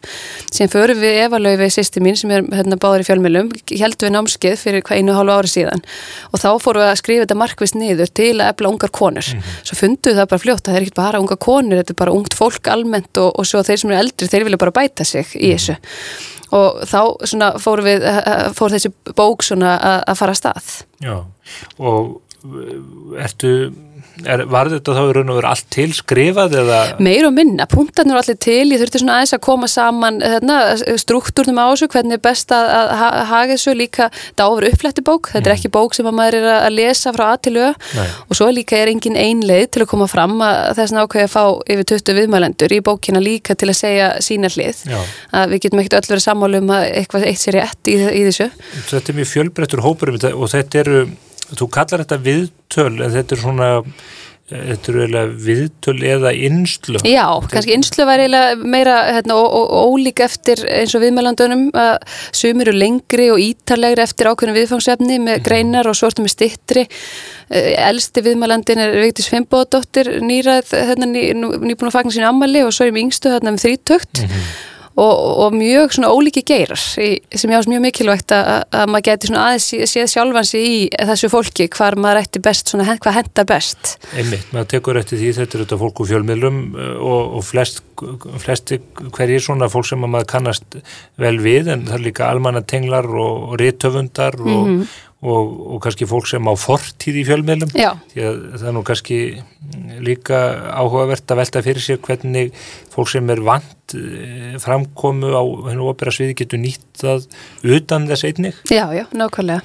Síðan 0.52 0.72
förum 0.76 1.02
við 1.02 1.18
Eva-Laufi 1.24 1.70
sýsti 1.74 2.04
mín 2.04 2.18
sem 2.20 2.30
er 2.34 2.46
hérna 2.52 2.78
báður 2.82 3.02
í 3.02 3.08
fjölmjölum, 3.08 3.50
heldum 3.72 4.06
við 4.06 4.14
námskeið 4.16 4.58
fyrir 4.62 4.86
hvað 4.86 5.02
einu 5.02 5.14
og 5.14 5.18
hálfu 5.18 5.38
ári 5.40 5.50
síðan 5.50 5.82
og 6.30 6.36
þá 6.42 6.50
fórum 6.62 6.84
við 6.84 6.90
að 6.92 7.00
skrifa 7.02 7.24
þetta 7.26 7.40
markvist 7.42 7.78
niður 7.78 8.10
til 8.14 8.34
að 8.38 8.52
efla 8.52 8.70
ungar 8.70 8.92
konur. 8.94 9.26
Svo 9.66 9.74
funduð 9.78 10.20
það 10.20 10.30
bara 10.30 10.44
fljótt 10.44 10.62
að 10.62 10.70
það 10.70 10.78
er 10.78 10.86
ekkert 10.86 11.00
bara 11.00 11.22
ungar 11.22 11.40
konur, 11.42 11.80
þetta 11.80 11.94
er 11.96 12.00
bara 12.02 12.14
ungt 12.14 12.36
fólk 12.38 12.70
almennt 12.72 13.22
og, 13.22 13.30
og 13.32 13.48
og 16.52 16.82
þá 16.88 17.00
svona 17.28 17.52
fór 17.62 17.82
við 17.84 18.04
fór 18.56 18.74
þessi 18.74 18.92
bók 19.16 19.44
svona 19.46 19.76
að 20.00 20.18
fara 20.20 20.34
að 20.34 20.40
stað. 20.42 20.74
Já, 21.02 21.16
og 21.80 22.12
eh, 22.44 23.24
ertu 23.24 23.54
er, 24.26 24.44
var 24.52 24.68
þetta 24.72 24.94
þá 24.96 25.02
í 25.08 25.12
raun 25.16 25.30
og 25.32 25.38
veru 25.40 25.48
allt 25.50 25.66
til 25.72 25.88
skrifað 25.96 26.56
eða? 26.62 26.80
Meir 27.02 27.26
og 27.28 27.34
minna, 27.36 27.66
punktarnir 27.70 28.14
eru 28.16 28.22
allir 28.22 28.38
til 28.42 28.72
ég 28.74 28.82
þurfti 28.82 29.00
svona 29.02 29.16
aðeins 29.20 29.34
að 29.36 29.42
koma 29.46 29.68
saman 29.70 30.20
hérna, 30.24 30.58
struktúrnum 31.00 31.60
á 31.62 31.66
þessu, 31.72 31.88
hvernig 31.92 32.18
er 32.18 32.22
best 32.24 32.52
að, 32.54 32.68
að 32.76 32.92
ha- 33.00 33.24
haga 33.32 33.56
þessu 33.56 33.74
líka 33.78 34.08
þetta 34.14 34.46
áfur 34.48 34.68
upplætti 34.70 35.04
bók, 35.06 35.30
þetta 35.32 35.50
er 35.50 35.56
ekki 35.56 35.72
bók 35.74 35.96
sem 35.98 36.08
að 36.10 36.16
maður 36.20 36.38
er 36.42 36.48
að 36.58 36.76
lesa 36.76 37.12
frá 37.16 37.26
að 37.32 37.40
til 37.48 37.54
ö. 37.62 37.70
Nei. 37.96 38.06
og 38.28 38.38
svo 38.38 38.50
líka 38.52 38.78
er 38.78 38.92
engin 38.92 39.16
ein 39.18 39.42
leið 39.46 39.66
til 39.74 39.84
að 39.86 39.90
koma 39.94 40.08
fram 40.10 40.38
að 40.44 40.60
þess 40.78 40.94
að 40.96 41.06
ákveði 41.06 41.26
að 41.28 41.34
fá 41.34 41.44
yfir 41.74 41.88
20 41.94 42.18
viðmælendur 42.20 42.76
í 42.76 42.80
bókina 42.84 43.22
líka 43.22 43.56
til 43.58 43.70
að 43.72 43.78
segja 43.80 44.10
sína 44.24 44.50
hlið. 44.52 44.84
Já. 44.92 45.00
að 45.40 45.52
við 45.54 45.62
getum 45.66 45.82
ekkert 45.82 45.98
öll 46.00 46.10
verið 46.12 46.24
sammálu 46.26 46.60
um 46.62 46.72
að 46.76 46.86
eitthvað 47.00 47.26
eitt 47.30 47.40
sér 47.42 47.58
rétt 47.58 47.90
í, 47.92 47.96
í 47.98 48.22
þessu. 48.28 48.48
Þetta 48.92 49.12
er 49.12 49.18
mjög 49.20 49.30
fjölbreyttur 49.32 49.82
hópur 49.84 50.12
um 50.12 50.18
og 50.32 50.50
þetta 50.52 50.80
eru, 50.82 50.98
þú 51.60 51.70
kallar 51.78 52.04
þetta 52.04 52.20
viðtöl 52.26 52.90
en 52.96 53.14
þetta 53.16 53.36
er 53.36 53.42
svona 53.42 53.70
þetta 54.52 54.90
eru 54.90 55.00
eiginlega 55.00 55.36
viðtöl 55.46 55.94
eða 56.04 56.32
innslö? 56.48 57.00
Já, 57.08 57.24
kannski 57.48 57.76
einslu 57.76 58.04
var 58.04 58.20
eiginlega 58.20 58.56
meira 58.74 58.96
hérna, 59.08 59.38
ólík 59.38 60.20
eftir 60.26 60.60
eins 60.68 60.92
og 60.98 61.04
viðmælandunum 61.06 61.70
að 61.78 61.94
sumir 62.36 62.68
eru 62.68 62.82
lengri 62.82 63.30
og 63.32 63.40
ítalegri 63.40 64.04
eftir 64.04 64.28
ákveðinu 64.28 64.58
viðfangsefni 64.58 65.20
með 65.24 65.46
greinar 65.46 65.88
og 65.88 65.96
svo 65.96 66.10
ertu 66.10 66.26
með 66.26 66.34
stittri 66.34 66.84
Eh, 67.52 67.74
elsti 67.84 68.22
viðmælandin 68.24 68.80
er 68.80 68.94
Vigdís 68.96 69.28
Fimboðdóttir 69.28 70.08
nýrað, 70.24 70.70
hérna, 70.72 71.08
ný, 71.10 71.32
nýbúin 71.36 71.90
að 71.90 71.96
fagna 71.98 72.12
sínu 72.14 72.28
ammali 72.30 72.62
og 72.64 72.72
svo 72.72 72.86
er 72.86 72.94
með 72.96 73.08
yngstu 73.08 73.32
hérna 73.32 73.52
með 73.52 73.64
þrítökt 73.66 74.22
og, 74.96 75.12
og 75.46 75.54
mjög 75.56 75.94
svona 75.96 76.10
ólíki 76.12 76.42
geirar 76.46 76.80
sem 76.80 77.50
ég 77.52 77.56
ás 77.58 77.68
mjög 77.70 77.84
mikilvægt 77.86 78.34
að, 78.36 78.50
að 78.72 78.90
maður 78.92 79.06
geti 79.08 79.30
svona 79.30 79.44
aðeins 79.48 79.68
sé- 79.72 79.88
séð 79.88 80.10
sjálfansi 80.12 80.62
í 80.68 80.74
þessu 80.92 81.30
fólki 81.32 81.68
hvar 81.72 81.96
maður 82.00 82.22
ætti 82.24 82.42
best, 82.44 82.68
svona, 82.72 82.96
hvað 83.00 83.16
hendar 83.20 83.48
best. 83.48 83.94
Einmitt, 84.16 84.48
maður 84.52 84.70
tekur 84.74 85.00
eftir 85.00 85.20
því 85.22 85.32
þetta 85.38 85.58
er 85.58 85.64
þetta 85.64 85.80
fólk 85.84 86.02
úr 86.04 86.10
fjölmiðlum 86.12 86.60
uh, 86.74 86.90
og, 87.00 87.38
og 87.38 87.46
flest, 87.48 87.82
flesti 88.42 88.80
hverjir 89.14 89.44
svona 89.44 89.70
fólk 89.72 89.88
sem 89.88 90.04
að 90.04 90.12
maður 90.16 90.30
kannast 90.34 90.78
vel 91.20 91.36
við 91.42 91.72
en 91.72 91.86
það 91.88 91.98
er 92.00 92.06
líka 92.10 92.28
almanna 92.28 92.62
tenglar 92.66 93.08
og, 93.08 93.48
og 93.52 93.56
rithöfundar 93.62 94.36
og, 94.42 94.84
og, 95.22 95.52
og 95.76 95.82
kannski 95.84 96.06
fólk 96.10 96.26
sem 96.26 96.42
á 96.50 96.54
fortíð 96.58 97.20
í 97.22 97.26
fjölmiðlum 97.28 97.74
því 98.12 98.24
að 98.26 98.40
það 98.58 98.68
er 98.72 98.76
nú 98.78 98.82
kannski 98.88 99.18
líka 100.02 100.38
áhugavert 100.74 101.30
að 101.30 101.38
velta 101.42 101.62
fyrir 101.62 101.84
sér 101.84 102.00
hvernig 102.02 102.50
fólk 102.92 103.08
sem 103.12 103.30
er 103.32 103.40
vant 103.46 103.94
eh, 103.96 104.56
framkomu 104.60 105.30
á 105.32 105.42
hennu 105.70 105.86
opera 105.92 106.10
sviði 106.12 106.34
getur 106.42 106.60
nýtt 106.60 106.82
það 107.02 107.26
utan 107.76 108.08
þess 108.10 108.26
einnig 108.28 108.58
Já, 108.72 108.84
já, 108.94 109.04
nákvæmlega. 109.16 109.62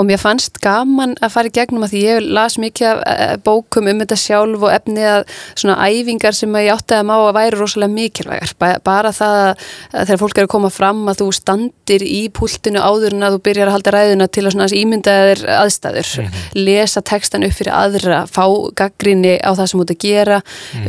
Og 0.00 0.06
mér 0.08 0.18
fannst 0.18 0.56
gaman 0.64 1.12
að 1.22 1.32
fara 1.34 1.50
í 1.50 1.54
gegnum 1.54 1.84
að 1.86 1.92
því 1.94 2.00
ég 2.06 2.26
las 2.36 2.56
mikið 2.62 3.02
eh, 3.12 3.34
bókum 3.44 3.90
um 3.92 4.00
þetta 4.02 4.18
sjálf 4.18 4.64
og 4.66 4.72
efni 4.72 5.04
að 5.06 5.26
svona 5.54 5.76
æfingar 5.92 6.34
sem 6.36 6.56
ég 6.58 6.72
átti 6.74 6.96
að 6.96 7.06
má 7.10 7.14
að 7.20 7.34
væri 7.36 7.60
rosalega 7.60 7.94
mikilvægar. 7.94 8.54
Ba- 8.58 8.72
Bara 8.86 9.12
það 9.14 9.36
að 9.44 10.08
þegar 10.08 10.20
fólk 10.24 10.40
er 10.40 10.46
að 10.48 10.52
koma 10.56 10.70
fram 10.72 11.04
að 11.12 11.20
þú 11.22 11.28
standir 11.36 12.04
í 12.06 12.22
púltinu 12.34 12.80
áður 12.82 13.16
en 13.18 13.26
að 13.28 13.36
þú 13.36 13.42
byrjar 13.50 13.70
að 13.70 13.76
halda 13.76 13.94
ræðuna 13.98 14.28
til 14.32 14.44
að 14.46 14.56
svona 14.56 14.68
aðeins 14.86 14.96
ímynda 14.96 15.14
þér 15.26 15.40
aðstæður, 15.56 16.10
lesa 16.56 17.02
textan 17.02 17.44
upp 17.46 17.54
fyrir 17.56 17.72
aðra, 17.74 18.18
fá 18.30 18.44
gaggrinni 18.78 19.36
á 19.42 19.50
það 19.56 19.66
sem 19.70 19.80
ert 19.82 19.92
að 19.94 19.98
gera, 20.04 20.38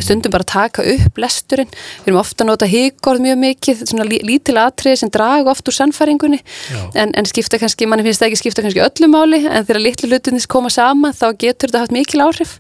stundum 0.04 0.32
bara 0.34 0.44
taka 0.48 0.84
upp 0.84 1.18
lesturinn. 1.18 1.70
Við 2.04 2.12
erum 2.12 2.20
ofta 2.22 2.44
að 2.44 2.50
nota 2.52 2.70
híkorð 2.70 3.24
mjög 3.26 3.38
mikið, 3.42 3.84
svona 3.90 4.06
lí- 4.08 4.22
lítil 4.24 4.58
atrið 4.62 4.98
sem 5.02 5.10
draga 5.10 5.52
oft 5.52 5.68
úr 5.68 5.74
sannfæringunni. 5.78 6.40
En, 6.96 7.12
en 7.18 7.26
skipta 7.26 7.58
kannski, 7.60 7.88
manni 7.90 8.06
finnst 8.06 8.22
það 8.22 8.32
ekki 8.32 8.42
skipta 8.44 8.66
kannski 8.66 8.84
öllu 8.86 9.10
máli 9.12 9.42
en 9.48 9.66
þegar 9.66 9.82
litlu 9.84 10.10
hlutinnis 10.12 10.48
koma 10.48 10.70
saman 10.74 11.14
þá 11.18 11.28
getur 11.38 11.72
þetta 11.72 11.84
haft 11.86 11.96
mikil 11.96 12.24
áhrif. 12.26 12.58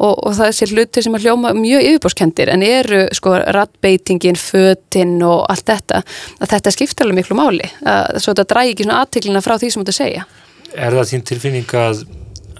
Og, 0.00 0.16
og 0.26 0.34
það 0.38 0.46
er 0.48 0.56
sér 0.58 0.74
hlutir 0.74 1.06
sem 1.06 1.14
að 1.14 1.26
hljóma 1.28 1.52
mjög 1.56 1.86
yfirbórskendir 1.90 2.52
en 2.54 2.62
eru 2.64 3.02
sko 3.16 3.36
rattbeitingin, 3.52 4.38
fötin 4.40 5.18
og 5.26 5.44
allt 5.50 5.66
þetta 5.68 6.02
að 6.40 6.54
þetta 6.54 6.74
skipta 6.74 7.04
alveg 7.04 7.20
miklu 7.20 7.36
máli. 7.38 7.68
Að, 7.84 8.20
svo 8.22 8.32
þetta 8.32 8.48
drægi 8.54 8.74
ekki 8.74 8.86
svona 8.86 9.02
aðteglina 9.04 9.42
frá 9.44 9.58
því 9.60 9.70
sem 9.70 9.82
þú 9.82 9.86
ert 9.88 9.94
að 9.94 10.00
segja 10.00 10.28
Er 10.74 10.94
það 10.94 11.10
þín 11.12 11.26
tilfinning 11.30 11.74
að, 11.78 12.04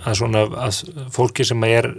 að 0.03 0.19
svona 0.19 0.45
að 0.67 0.83
fólki 1.15 1.47
sem 1.47 1.65
er 1.69 1.91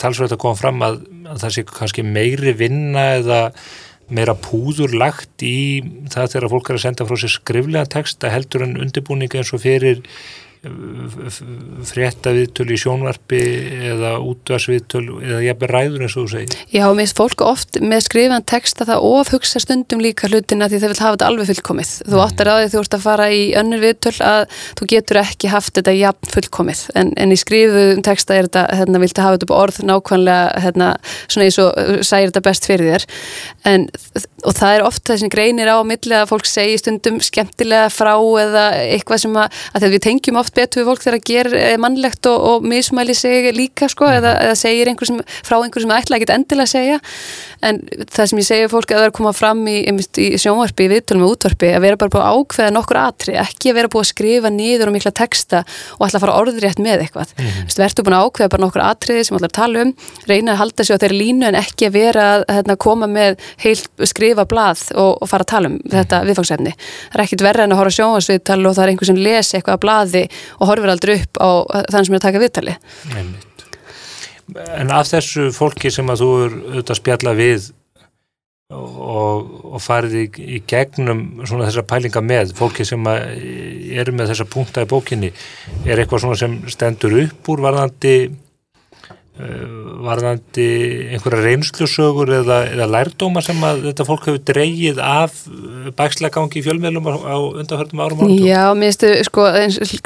talsveit 0.00 0.32
að 0.32 0.40
koma 0.42 0.58
fram 0.58 0.82
að, 0.86 1.00
að 1.28 1.40
það 1.44 1.54
sé 1.56 1.64
kannski 1.68 2.04
meiri 2.06 2.54
vinna 2.56 3.06
eða 3.18 3.40
meira 4.10 4.34
púður 4.34 4.94
lagt 4.98 5.44
í 5.46 5.80
það 6.10 6.32
þegar 6.34 6.52
fólk 6.52 6.70
er 6.70 6.78
að 6.78 6.84
senda 6.84 7.06
frá 7.06 7.18
sér 7.20 7.34
skriflega 7.36 7.90
texta 7.94 8.30
heldur 8.32 8.66
en 8.66 8.78
undirbúninga 8.82 9.40
eins 9.40 9.52
og 9.54 9.62
fyrir 9.62 10.02
frétta 10.60 12.34
viðtölu 12.36 12.74
í 12.76 12.80
sjónvarpi 12.80 13.38
eða 13.94 14.10
útvarsviðtöl 14.20 15.06
eða 15.22 15.38
jafnveg 15.46 15.70
ræður 15.72 16.02
eins 16.04 16.16
og 16.18 16.26
þú 16.26 16.32
segir 16.34 16.56
Já, 16.68 16.82
mér 16.84 16.98
finnst 17.00 17.16
fólk 17.16 17.44
oft 17.46 17.78
með 17.80 18.02
skrifan 18.04 18.44
texta 18.44 18.84
það 18.88 19.06
of 19.08 19.30
hugsa 19.32 19.62
stundum 19.62 20.02
líka 20.04 20.28
hlutina 20.28 20.68
því 20.68 20.82
þau 20.82 20.88
vil 20.90 20.98
hafa 21.00 21.14
þetta 21.14 21.30
alveg 21.30 21.48
fullkomið. 21.50 21.92
Þú 22.04 22.18
mm. 22.18 22.24
áttar 22.26 22.50
á 22.52 22.54
því 22.58 22.68
þú 22.74 22.82
ert 22.82 22.96
að 22.98 23.06
fara 23.06 23.28
í 23.32 23.40
önnur 23.60 23.82
viðtöl 23.86 24.14
að 24.26 24.42
þú 24.76 24.90
getur 24.92 25.20
ekki 25.22 25.52
haft 25.54 25.74
þetta 25.78 25.96
jafn 25.96 26.32
fullkomið 26.34 26.84
en, 27.00 27.14
en 27.16 27.32
í 27.32 27.40
skrifuðum 27.40 28.04
texta 28.04 28.36
er 28.36 28.50
þetta 28.50 28.66
hérna, 28.82 29.00
viltu 29.00 29.24
hafa 29.24 29.38
þetta 29.38 29.50
på 29.50 29.60
orð 29.64 29.80
nákvæmlega 29.88 30.62
hérna, 30.66 30.90
svona 31.24 31.48
eins 31.48 31.60
og 31.64 31.72
uh, 31.72 31.96
sæir 32.04 32.28
þetta 32.28 32.44
best 32.50 32.68
fyrir 32.68 32.92
þér 32.92 33.08
en, 33.72 33.88
og 34.46 34.56
það 34.56 34.74
er 34.76 34.84
ofta 34.86 35.14
þessin 35.14 35.32
greinir 35.32 35.70
á 35.70 35.76
milli 35.86 36.16
að 36.16 36.28
fólk 36.30 36.48
segi 36.48 36.78
stundum 36.80 37.20
skemmtilega 37.24 37.90
frá 37.92 38.12
eða 38.42 38.64
eitthvað 38.96 39.22
sem 39.24 39.36
að, 39.40 39.60
að 39.76 39.86
við 39.94 40.02
tengjum 40.06 40.40
oft 40.40 40.54
betur 40.56 40.82
við 40.82 40.90
fólk 40.90 41.04
þegar 41.04 41.18
að 41.18 41.26
gera 41.30 41.60
eh, 41.60 41.76
mannlegt 41.80 42.28
og, 42.30 42.46
og 42.50 42.66
mismæli 42.70 43.16
sig 43.16 43.50
líka 43.56 43.88
sko 43.90 44.08
mm. 44.08 44.16
eða, 44.20 44.34
eða 44.46 44.58
segir 44.58 44.90
einhver 44.90 45.10
sem, 45.10 45.20
frá 45.46 45.58
einhver 45.58 45.84
sem 45.84 45.94
ætla 45.94 46.18
ekki 46.18 46.30
endilega 46.34 46.68
að 46.68 46.72
segja 46.74 47.00
en 47.66 47.80
það 48.08 48.30
sem 48.30 48.40
ég 48.40 48.48
segja 48.48 48.70
fólk 48.72 48.94
að 48.94 49.04
er 49.04 49.10
að 49.10 49.16
koma 49.18 49.32
fram 49.36 49.60
í, 49.68 49.76
í 49.84 50.28
sjónvarpi, 50.40 50.86
í 50.86 50.92
viðtölum 50.94 51.26
og 51.26 51.34
útvarpi 51.36 51.72
að 51.74 51.84
vera 51.84 52.00
bara 52.00 52.14
búið 52.14 52.26
að 52.26 52.38
ákveða 52.40 52.74
nokkur 52.76 53.00
atri 53.02 53.36
ekki 53.40 53.72
að 53.72 53.78
vera 53.80 53.92
búið 53.92 54.06
að 54.06 54.10
skrifa 54.14 54.52
niður 54.54 54.90
og 54.90 54.96
mikla 54.96 55.12
texta 55.16 55.62
og 55.98 56.06
ætla 56.06 56.20
að 56.20 56.24
fara 56.24 56.38
orðrétt 56.40 56.80
með 56.80 57.04
eitthvað 57.04 57.34
mm. 57.36 57.60
Vistu, 57.68 57.82
verður 57.84 58.06
búin 58.08 58.16
að 58.16 58.26
ákveða 58.28 58.52
bara 58.54 58.64
nokkur 58.64 58.84
atriði 58.86 59.26
sem 59.26 59.36
ætla 59.36 59.50
að 59.50 59.56
tala 59.58 59.84
um, 59.84 59.92
reyna 60.30 60.54
að 60.54 60.60
halda 60.62 60.86
sig 60.86 60.96
á 60.96 61.00
þeirri 61.04 61.20
línu 61.20 61.48
en 61.50 61.60
ekki 61.60 61.90
að 61.90 61.96
vera 61.98 62.26
að 62.30 62.46
hérna, 62.56 62.76
skrifa 64.30 64.46
blað 64.48 64.86
og, 64.94 65.18
og 65.20 65.30
fara 65.30 65.46
að 65.46 65.50
tala 65.52 65.70
um 65.70 65.76
mm. 65.78 65.90
þetta 65.94 66.22
viðfangsefni 66.28 66.72
það 66.76 67.18
er 67.18 67.24
ekkit 67.24 67.44
verða 67.44 67.66
en 67.66 67.74
að 67.74 67.80
horfa 67.80 67.96
sjónvarsviðtal 67.96 68.60
og 68.62 68.76
það 68.76 68.84
er 68.84 68.92
einhver 68.92 69.10
sem 69.10 69.20
lesi 69.20 69.56
eitthvað 69.58 69.76
að 69.76 69.84
blaði 69.84 70.24
og 70.58 70.70
horfir 70.70 70.94
aldrei 70.94 71.14
upp 71.18 71.40
á 71.40 71.50
þann 71.90 72.06
sem 72.06 72.14
er 72.14 72.20
að 72.20 72.26
taka 72.28 72.42
viðtali 72.44 72.76
Einmitt. 73.16 73.66
En 74.74 74.90
af 74.90 75.06
þessu 75.06 75.50
fólki 75.54 75.92
sem 75.94 76.08
að 76.10 76.24
þú 76.24 76.30
er 76.40 76.56
auðvitað 76.56 76.94
að 76.96 76.98
spjalla 76.98 77.34
við 77.38 77.68
og, 78.70 79.48
og 79.74 79.82
farið 79.82 80.16
í, 80.18 80.24
í 80.58 80.60
gegnum 80.70 81.22
svona 81.44 81.68
þessar 81.68 81.86
pælinga 81.90 82.22
með 82.22 82.54
fólki 82.58 82.86
sem 82.86 83.10
eru 83.10 84.14
með 84.14 84.32
þessa 84.32 84.46
punkta 84.50 84.86
í 84.86 84.90
bókinni 84.90 85.32
er 85.86 86.02
eitthvað 86.02 86.24
svona 86.24 86.38
sem 86.38 86.56
stendur 86.70 87.18
upp 87.22 87.50
úr 87.50 87.62
varðandi 87.66 88.14
Eh, 89.40 89.79
varðandi 90.04 90.66
einhverja 91.14 91.44
reynslusögur 91.44 92.30
eða, 92.40 92.58
eða 92.72 92.86
lærdóma 92.94 93.42
sem 93.44 93.58
að 93.66 93.84
þetta 93.88 94.06
fólk 94.08 94.28
hefur 94.28 94.42
dreyið 94.50 95.00
af 95.02 95.36
bækslegangi 95.98 96.60
í 96.60 96.64
fjölmiðlum 96.64 97.08
á, 97.10 97.36
undanförnum 97.60 98.02
árum 98.04 98.20
árum? 98.22 98.34
Já, 98.44 98.74
mér 98.76 98.92
finnst 98.92 99.04
þau 99.04 99.24
sko 99.28 99.42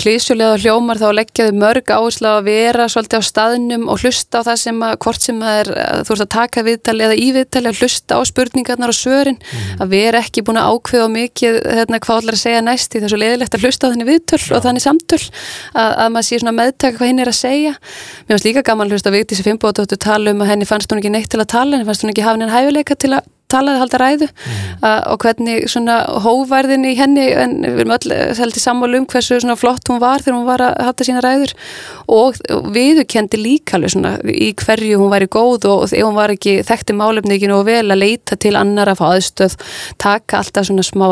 klísjulega 0.00 0.58
hljómar 0.62 1.00
þá 1.00 1.08
leggjaðu 1.18 1.54
mörg 1.60 1.86
áherslu 1.94 2.28
að 2.30 2.48
vera 2.48 2.88
svolítið 2.92 3.18
á 3.20 3.22
staðnum 3.28 3.84
og 3.92 3.96
hlusta 4.02 4.34
á 4.40 4.46
það 4.48 4.58
sem 4.64 4.78
að 4.88 4.94
hvort 5.04 5.22
sem 5.28 5.38
að 5.42 5.60
er, 5.62 5.68
þú 6.06 6.10
ert 6.14 6.24
að 6.24 6.32
taka 6.36 6.64
viðtali 6.68 7.06
eða 7.08 7.16
í 7.18 7.28
viðtali 7.36 7.66
að 7.70 7.80
hlusta 7.82 8.12
á 8.16 8.20
spurningarnar 8.30 8.92
og 8.92 8.98
svörin, 8.98 9.38
mm. 9.40 9.78
að 9.84 9.88
vera 9.94 10.22
ekki 10.24 10.44
búin 10.46 10.60
að 10.60 10.68
ákveða 10.74 11.08
mikið 11.14 11.54
hérna, 11.80 12.02
hvað 12.04 12.16
allar 12.22 12.36
að 12.38 12.44
segja 12.44 12.64
næst 12.64 12.90
í 12.94 13.02
þessu 13.04 13.18
leðilegt 13.20 13.54
að 13.56 13.64
hlusta 13.66 13.82
á 13.84 13.90
þenni 13.92 14.08
viðtöl 14.08 14.40
Já. 14.40 14.54
og 14.56 14.60
þannig 14.64 14.84
samtöl 14.84 15.22
að, 15.74 15.90
að 15.90 16.08
maður 16.14 16.26
sé 16.28 16.34
Fimboðdóttur 19.74 19.98
tala 19.98 20.30
um 20.30 20.42
að 20.44 20.50
henni 20.52 20.66
fannst 20.70 20.92
hún 20.92 21.00
ekki 21.00 21.10
neitt 21.10 21.32
til 21.32 21.40
að 21.42 21.48
tala, 21.50 21.74
henni 21.74 21.86
fannst 21.88 22.04
hún 22.04 22.12
ekki 22.12 22.22
hafa 22.22 22.38
henni 22.38 22.52
hæfileika 22.52 22.94
til 22.94 23.08
að 23.16 23.24
talaði 23.52 23.80
halda 23.82 24.00
ræðu 24.00 24.28
mm. 24.28 24.60
uh, 24.80 25.00
og 25.12 25.24
hvernig 25.24 25.68
svona 25.70 25.98
hóværðin 26.24 26.86
í 26.88 26.94
henni 26.98 27.26
en 27.36 27.56
við 27.64 27.82
erum 27.84 27.94
öll 27.96 28.14
heldur 28.38 28.62
sammálu 28.62 29.00
um 29.02 29.08
hversu 29.10 29.38
svona 29.42 29.56
flott 29.58 29.90
hún 29.90 30.00
var 30.02 30.24
þegar 30.24 30.38
hún 30.38 30.48
var 30.48 30.64
að 30.64 30.78
hatta 30.88 31.06
sína 31.06 31.22
ræður 31.24 31.54
og 32.14 32.38
viðukendi 32.74 33.40
líka 33.40 33.78
alveg 33.78 33.94
svona 33.94 34.14
í 34.28 34.50
hverju 34.58 35.00
hún 35.00 35.12
væri 35.12 35.28
góð 35.32 35.68
og 35.70 35.84
ef 35.88 35.94
hún 36.00 36.16
var 36.16 36.32
ekki 36.34 36.56
þekkti 36.66 36.96
málefninginu 36.98 37.58
og 37.58 37.66
vel 37.68 37.84
að 37.84 38.00
leita 38.00 38.38
til 38.40 38.54
annar 38.60 38.90
að 38.92 39.00
fá 39.00 39.06
aðstöð 39.10 39.58
taka 40.02 40.40
alltaf 40.40 40.68
svona 40.68 40.86
smá 40.86 41.06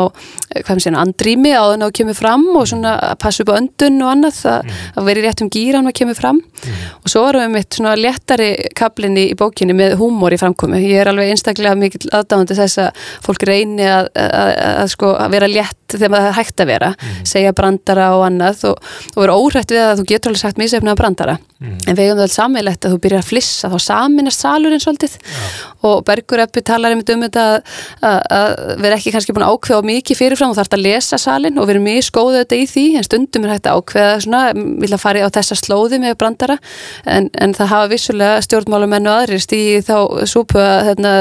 hvað 0.53 0.83
sé 0.83 0.93
andrými 0.93 1.53
á 1.53 1.63
þenn 1.71 1.85
að 1.87 1.95
kemur 1.99 2.17
fram 2.17 2.45
og 2.53 2.67
svona 2.69 2.95
að 3.11 3.15
passa 3.23 3.43
upp 3.43 3.53
á 3.53 3.59
öndun 3.59 4.01
og 4.03 4.11
annað 4.11 4.41
að, 4.49 4.67
mm. 4.67 4.83
að 4.97 5.07
veri 5.09 5.23
rétt 5.25 5.43
um 5.45 5.51
gýran 5.53 5.89
að 5.89 5.97
kemur 6.01 6.17
fram 6.17 6.41
mm. 6.41 6.83
og 7.01 7.13
svo 7.13 7.23
varum 7.25 7.45
við 7.45 7.55
mitt 7.57 7.77
svona 7.77 7.95
léttari 7.97 8.49
kaplinni 8.77 9.25
í 9.31 9.37
bókinni 9.39 9.75
með 9.77 9.97
húmor 10.01 10.35
í 10.35 10.39
framkomi 10.41 10.81
ég 10.83 11.01
er 11.01 11.11
alveg 11.11 11.33
einstaklega 11.33 11.77
mikil 11.79 12.11
aðdáðandi 12.33 12.57
þess 12.57 12.81
að 12.83 13.07
fólk 13.25 13.45
reyni 13.47 13.87
að, 13.87 14.09
að, 14.17 14.51
að, 14.73 14.91
sko, 14.93 15.13
að 15.19 15.35
vera 15.37 15.49
létt 15.51 15.79
þegar 16.01 16.25
það 16.27 16.37
hægt 16.39 16.63
að 16.63 16.71
vera 16.73 16.91
mm. 16.93 17.23
segja 17.33 17.55
brandara 17.57 18.09
og 18.17 18.25
annað 18.27 18.65
og, 18.71 18.91
og 19.15 19.19
vera 19.23 19.37
óhrætt 19.39 19.73
við 19.73 19.83
að 19.83 20.01
þú 20.01 20.07
getur 20.13 20.33
alveg 20.33 20.43
sagt 20.43 20.61
mísefna 20.61 20.95
brandara 20.99 21.37
mm. 21.37 21.77
en 21.87 21.97
við 21.97 22.03
hefum 22.07 22.19
það 22.19 22.25
alls 22.27 22.37
sammeilegt 22.39 22.87
að 22.87 22.95
þú 22.95 23.01
byrjar 23.05 23.23
að 23.23 23.29
flissa 23.29 23.71
þá 23.71 23.77
saminast 23.87 24.43
salurinn 24.43 24.83
svolítið 24.83 25.17
ja. 25.19 25.49
og 25.89 26.03
Bergur 26.07 26.43
Eppi 26.43 26.63
talar 26.65 26.93
einmitt 26.93 27.11
um 27.13 27.23
þetta 27.25 27.45
að 28.03 28.53
vera 28.83 28.97
ekki 28.97 29.13
kannski 29.13 29.35
búin 29.35 29.45
að 29.47 29.55
ákveða 29.57 29.87
mikið 29.87 30.19
fyrirfram 30.19 30.53
og 30.53 30.59
þarf 30.59 30.77
að 30.77 30.85
lesa 30.87 31.19
salin 31.21 31.59
og 31.61 31.69
vera 31.69 31.83
mjög 31.83 32.07
skóðið 32.09 32.39
þetta 32.41 32.59
í 32.59 32.67
því 32.73 32.85
en 32.99 33.07
stundum 33.07 33.47
er 33.47 33.53
hægt 33.55 33.69
að 33.69 33.79
ákveða 33.79 34.15
svona, 34.25 34.41
vilja 34.83 34.99
fara 35.01 35.27
á 35.27 35.35
þessa 35.37 35.57
slóði 35.59 35.99
með 36.03 36.17
brandara 36.21 36.57
en, 37.05 37.29
en 37.33 37.55
það 37.57 37.71
hafa 37.73 37.91
vissulega 37.91 38.41
stjórnmálumennu 38.47 39.13
aðrir 39.13 39.43
stíði 39.43 39.83
þá 39.87 40.27
súpu 40.29 40.59
að, 40.61 40.79
hérna, 40.89 41.13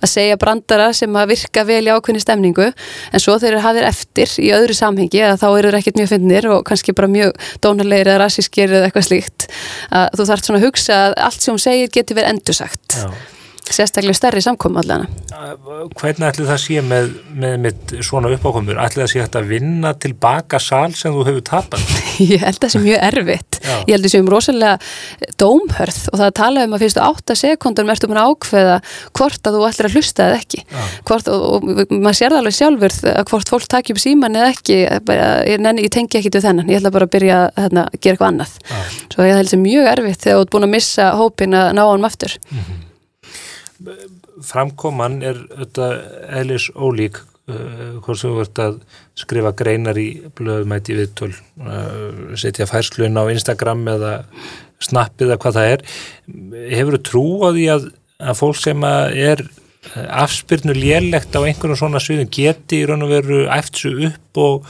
að 0.00 0.10
segja 0.10 0.40
brandara 0.40 0.90
sem 0.96 1.18
að 1.18 1.34
virka 1.34 1.64
vel 1.68 1.82
í 1.86 1.92
ákveðni 1.92 2.22
stemningu 2.22 2.70
en 2.70 3.22
svo 3.22 3.36
þeir 3.42 3.60
hafið 3.74 3.88
eftir 3.90 4.34
í 4.40 4.50
öðru 4.54 4.78
samhengi 4.78 5.22
að 5.26 5.38
þá 5.42 5.46
eru 5.50 5.70
þeir 5.70 5.78
ekkert 5.80 6.00
mjög 6.00 6.10
finnir 6.14 6.50
og 6.54 6.64
kannski 6.68 6.96
bara 6.96 7.10
mjög 7.10 7.38
dónarleir 7.64 8.10
eða 8.10 8.22
rassískir 8.24 8.72
eða 8.72 8.88
eitthvað 8.88 9.08
slíkt. 9.10 9.48
Að 9.90 10.18
þú 10.18 10.28
þarf 10.30 10.48
svona 10.48 10.60
að 10.62 10.68
hugsa 10.68 11.00
að 11.08 11.16
allt 11.28 11.44
sem 11.44 11.54
hún 11.54 11.64
segir 11.64 11.94
getur 11.94 12.20
verið 12.20 12.34
endursagt. 12.34 13.00
Já 13.00 13.08
sérstaklega 13.72 14.16
stærri 14.16 14.42
samkom 14.44 14.76
allana. 14.80 15.06
Hvernig 15.96 16.26
ætli 16.28 16.46
það 16.46 16.58
sé 16.60 16.82
með, 16.84 17.10
með, 17.32 17.54
með 17.64 17.94
svona 18.04 18.30
uppákomur? 18.34 18.78
Ætli 18.82 19.02
það 19.02 19.10
sé 19.12 19.22
hægt 19.22 19.38
að 19.38 19.50
vinna 19.54 19.92
tilbaka 20.00 20.60
sál 20.60 20.92
sem 20.96 21.14
þú 21.14 21.24
hefur 21.28 21.44
tapat? 21.48 21.94
Ég 22.22 22.44
held 22.44 22.58
að 22.58 22.66
það 22.66 22.74
sé 22.74 22.82
mjög 22.84 23.06
erfitt. 23.08 23.58
Já. 23.64 23.74
Ég 23.88 23.94
held 23.94 24.00
að 24.00 24.06
það 24.06 24.14
sé 24.14 24.20
um 24.20 24.30
rosalega 24.34 25.32
dómhörð 25.40 26.00
og 26.12 26.20
það 26.20 26.34
tala 26.40 26.66
um 26.68 26.76
að 26.76 26.84
fyrstu 26.84 27.02
8 27.04 27.38
sekundar 27.40 27.88
mertum 27.88 28.14
að 28.14 28.30
ákveða 28.30 28.76
hvort 29.18 29.48
að 29.48 29.58
þú 29.58 29.64
ætlir 29.70 29.88
að 29.88 29.98
hlusta 29.98 30.28
eða 30.28 30.38
ekki. 30.42 30.62
Hvort, 31.08 31.32
og, 31.32 31.44
og, 31.56 31.96
maður 31.96 32.20
sér 32.20 32.34
það 32.36 32.40
alveg 32.42 32.58
sjálfur 32.58 32.98
að 33.14 33.26
hvort 33.32 33.52
fólk 33.54 33.68
takja 33.72 33.96
upp 33.96 34.04
síman 34.04 34.38
eða 34.38 34.52
ekki, 34.52 34.78
bara, 35.08 35.28
ég, 35.48 35.60
nenni, 35.64 35.88
ég 35.88 35.94
tengi 35.94 36.20
ekki 36.20 36.34
til 36.36 36.44
þennan. 36.44 36.70
Ég 36.70 36.82
ætla 36.82 36.94
bara 36.94 37.08
að 37.08 37.16
byrja 37.16 37.42
að 37.48 37.60
hérna, 37.64 37.86
gera 37.98 38.14
eitthvað 38.14 38.30
annað. 38.30 38.56
Já. 38.68 38.80
Svo 39.14 39.26
ég 39.26 39.34
held 39.34 39.40
að 39.40 39.44
það 39.44 39.52
sé 39.54 39.62
mjög 39.64 39.92
erfitt 39.94 40.24
þegar 40.24 40.40
þú 40.40 40.46
ert 40.46 40.54
búin 40.54 40.68
að 40.68 40.74
missa 40.76 41.12
hópin 41.18 41.58
að 41.58 41.70
ná 41.74 41.84
hann 41.88 42.10
aftur. 42.12 42.38
Mm 42.50 42.58
-hmm 42.60 42.83
framkoman 44.44 45.20
er 45.26 45.40
þetta 45.50 45.88
eðlis 46.40 46.68
ólík 46.74 47.18
uh, 47.20 47.98
hvort 48.04 48.20
þú 48.20 48.34
vart 48.38 48.62
að 48.62 48.78
skrifa 49.18 49.54
greinar 49.56 49.98
í 50.00 50.08
blöðumæti 50.36 50.96
viðtöl 50.98 51.32
uh, 51.32 52.36
setja 52.40 52.68
færslun 52.70 53.18
á 53.18 53.24
Instagram 53.32 53.84
eða 53.96 54.14
snapp 54.84 55.20
eða 55.24 55.38
hvað 55.40 55.58
það 55.58 55.74
er. 55.74 55.84
Hefur 56.74 56.98
þú 56.98 57.04
trú 57.08 57.26
á 57.44 57.48
því 57.54 57.68
að, 57.74 57.86
að 58.20 58.40
fólk 58.40 58.60
sem 58.60 58.88
að 58.88 59.20
er 59.24 59.46
afspyrnu 59.94 60.74
lélegt 60.76 61.36
á 61.36 61.40
einhvern 61.44 61.76
svona 61.78 62.00
sviðum 62.02 62.30
geti 62.32 62.80
í 62.80 62.86
raun 62.88 63.04
og 63.04 63.12
veru 63.12 63.40
eftir 63.52 63.82
svo 63.84 64.08
upp 64.08 64.40
og, 64.40 64.68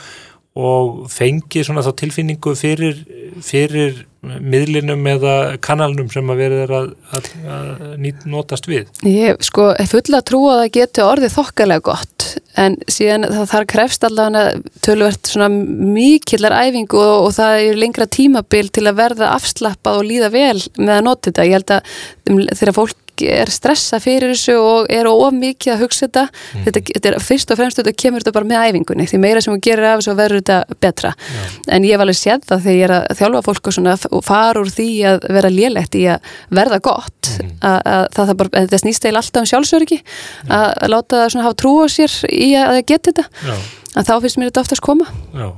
og 0.59 1.05
fengi 1.13 1.63
svona 1.67 1.85
þá 1.87 1.93
tilfinningu 2.03 2.55
fyrir, 2.59 2.99
fyrir 3.45 4.05
miðlinum 4.25 5.07
eða 5.15 5.35
kanalnum 5.65 6.11
sem 6.13 6.31
að 6.33 6.41
verður 6.45 6.75
að, 6.79 6.89
að, 7.17 7.31
að 7.57 8.25
notast 8.31 8.69
við? 8.71 8.89
Ég 9.07 9.41
sko, 9.45 9.73
fulla 9.91 10.23
trú 10.27 10.45
að 10.51 10.65
það 10.65 10.75
getur 10.79 11.11
orðið 11.11 11.37
þokkalega 11.37 11.87
gott 11.91 12.29
en 12.61 12.77
síðan 12.91 13.27
það 13.29 13.49
þarf 13.51 13.71
krefst 13.73 14.07
allavega 14.07 14.45
tölvert 14.85 15.31
svona 15.31 15.49
mikillar 15.51 16.55
æfingu 16.65 17.01
og, 17.01 17.29
og 17.29 17.37
það 17.37 17.61
er 17.69 17.81
lengra 17.81 18.07
tímabil 18.07 18.69
til 18.75 18.87
að 18.89 18.99
verða 19.01 19.33
afslappað 19.35 20.01
og 20.01 20.09
líða 20.09 20.31
vel 20.35 20.59
með 20.79 20.95
að 20.99 21.07
nota 21.09 21.31
þetta. 21.31 21.49
Ég 21.49 21.59
held 21.59 21.75
að 21.75 22.55
þegar 22.61 22.77
fólk 22.79 23.04
er 23.23 23.51
stressa 23.53 24.01
fyrir 24.03 24.33
þessu 24.33 24.55
og 24.59 24.91
er 24.93 25.07
of 25.11 25.35
mikið 25.37 25.75
að 25.75 25.83
hugsa 25.85 26.07
þetta 26.07 26.25
mm. 26.27 26.65
þetta, 26.67 26.83
þetta 26.91 27.11
er 27.11 27.17
fyrst 27.23 27.53
og 27.53 27.59
fremst 27.61 27.81
þetta 27.81 27.95
kemur 28.03 28.23
þetta 28.23 28.35
bara 28.37 28.49
með 28.51 28.65
æfingunni 28.69 29.07
því 29.11 29.21
meira 29.23 29.43
sem 29.45 29.55
þú 29.55 29.61
gerir 29.67 29.89
af 29.89 30.01
þessu 30.01 30.17
verður 30.19 30.43
þetta 30.43 30.79
betra 30.85 31.13
Já. 31.15 31.45
en 31.77 31.87
ég 31.89 32.01
var 32.01 32.07
alveg 32.09 32.19
séð 32.19 32.49
það 32.49 32.65
þegar 32.67 32.79
ég 32.79 32.87
er 32.89 32.95
að 32.97 33.21
þjálfa 33.21 33.45
fólk 33.49 33.71
og, 33.71 33.77
svona, 33.79 33.97
og 34.11 34.25
fara 34.27 34.65
úr 34.65 34.73
því 34.75 34.89
að 35.11 35.29
vera 35.39 35.53
lélegt 35.55 35.99
í 35.99 36.05
að 36.15 36.33
verða 36.61 36.81
gott 36.89 37.31
mm. 37.35 37.55
að, 37.61 37.79
að 37.95 38.05
það, 38.17 38.25
það, 38.25 38.35
bara, 38.43 38.65
það 38.75 38.85
snýst 38.85 39.09
eil 39.09 39.15
alltaf 39.15 39.45
um 39.45 39.51
sjálfsörgi 39.53 40.01
að, 40.49 40.69
að 40.69 40.95
láta 40.95 41.23
það 41.23 41.33
svona 41.35 41.49
hafa 41.49 41.61
trú 41.63 41.77
á 41.81 41.87
sér 41.93 42.19
í 42.31 42.51
að 42.59 42.79
það 42.79 42.85
geti 42.93 43.15
þetta 43.15 43.27
Já. 43.45 43.55
að 43.95 44.11
þá 44.11 44.15
finnst 44.25 44.41
mér 44.41 44.53
þetta 44.53 44.67
oftast 44.67 44.85
koma 44.85 45.09
Já. 45.35 45.49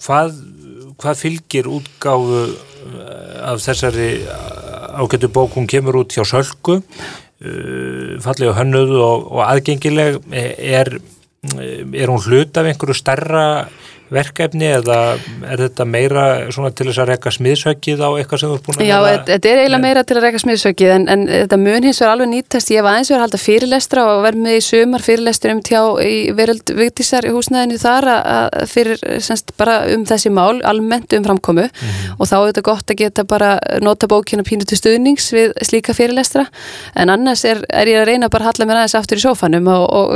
Hvað, 0.00 0.38
hvað 0.96 1.18
fylgir 1.20 1.66
útgáfu 1.68 2.44
af 3.44 3.60
þessari 3.64 4.10
ágættu 4.96 5.30
bók, 5.32 5.54
hún 5.54 5.68
kemur 5.70 6.02
út 6.02 6.14
hjá 6.16 6.24
Sölku 6.26 6.80
uh, 6.80 8.18
fallega 8.22 8.56
hönnuð 8.58 8.94
og, 8.98 9.28
og 9.36 9.44
aðgengileg. 9.46 10.20
Er, 10.32 10.96
er 11.50 12.12
hún 12.12 12.24
hlut 12.26 12.56
af 12.56 12.68
einhverju 12.68 12.96
starra 12.98 13.44
verkefni 14.10 14.68
eða 14.74 14.98
er 15.46 15.62
þetta 15.64 15.86
meira 15.86 16.24
svona 16.50 16.70
til 16.74 16.88
þess 16.88 17.00
að 17.02 17.10
reyka 17.12 17.32
smiðsökið 17.34 18.02
á 18.02 18.08
eitthvað 18.18 18.42
sem 18.42 18.50
þú 18.50 18.56
ert 18.56 18.66
búin 18.66 18.80
að 18.80 18.88
Já, 18.88 18.96
þetta 19.28 19.50
er 19.50 19.60
eiginlega 19.62 19.82
meira 19.84 20.02
til 20.06 20.16
að 20.18 20.26
reyka 20.26 20.40
smiðsökið 20.42 20.94
en, 20.94 21.06
en 21.14 21.22
þetta 21.30 21.58
mun 21.60 21.86
hins 21.86 22.00
vegar 22.02 22.14
alveg 22.14 22.30
nýtast. 22.32 22.72
Ég 22.74 22.84
var 22.86 22.96
aðeins 22.96 23.10
verið 23.10 23.20
að 23.20 23.24
halda 23.26 23.40
fyrirlestra 23.44 24.06
og 24.10 24.22
verð 24.26 24.42
með 24.46 24.56
í 24.56 24.62
sumar 24.66 25.04
fyrirlestur 25.06 25.54
um 25.54 25.62
tjá 25.70 25.80
í 26.04 26.16
veröld 26.38 26.74
Vigdísar 26.80 27.28
í 27.28 27.34
húsnæðinu 27.34 27.78
þar 27.80 28.08
að 28.10 28.58
fyrir 28.70 29.04
semst 29.22 29.54
bara 29.60 29.76
um 29.94 30.06
þessi 30.08 30.32
mál 30.34 30.60
almennt 30.66 31.14
um 31.16 31.26
framkomu. 31.26 31.66
Mm 31.68 31.70
-hmm. 31.70 32.18
og 32.18 32.30
þá 32.30 32.36
er 32.40 32.46
þetta 32.50 32.66
gott 32.70 32.90
að 32.90 33.00
geta 33.04 33.24
bara 33.24 33.50
nota 33.80 34.06
bókina 34.10 34.42
pínu 34.42 34.66
til 34.66 34.78
stuðnings 34.78 35.30
við 35.32 35.54
slíka 35.62 35.94
fyrirlestra. 35.94 36.46
En 36.96 37.10
annars 37.10 37.44
er, 37.44 37.62
er 37.68 37.86
ég 37.86 38.02
að 38.02 38.08
reyna 38.10 38.28
bara 38.28 38.44
að 38.44 38.50
halla 38.50 38.66
mér 38.66 38.76
aðeins 38.82 38.98
aftur 38.98 39.18
í 39.18 39.24
sófanum 39.24 39.66
og, 39.70 39.86
og 39.90 40.14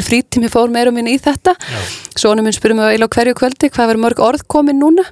um 0.00 0.04
minn 0.04 0.08
frítími 0.08 0.50
fór 0.50 0.70
meira 0.72 0.90
og 0.90 0.96
minni 0.96 1.14
í 1.16 1.20
þetta. 1.20 1.54
Sónum 2.18 2.46
minn 2.46 2.56
spurum 2.56 2.80
við 2.82 3.04
á 3.04 3.08
hverju 3.08 3.36
kvöldi 3.38 3.70
hvað 3.70 3.92
verður 3.92 4.04
mörg 4.04 4.22
orð 4.24 4.44
komin 4.50 4.80
núna? 4.80 5.04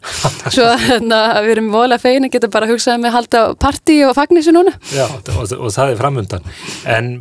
Svo 0.48 0.66
hérna, 0.88 1.40
við 1.44 1.56
erum 1.56 1.72
voðalega 1.74 2.02
fegin 2.02 2.28
að 2.28 2.34
geta 2.36 2.52
bara 2.52 2.68
hugsað 2.70 3.02
með 3.02 3.10
að 3.10 3.16
halda 3.18 3.42
partí 3.60 3.98
og 4.06 4.14
fagnísu 4.18 4.54
núna. 4.54 4.74
Já, 4.94 5.06
og, 5.08 5.52
og 5.58 5.74
það 5.74 5.92
er 5.92 6.00
framundan. 6.00 6.48
En 6.88 7.12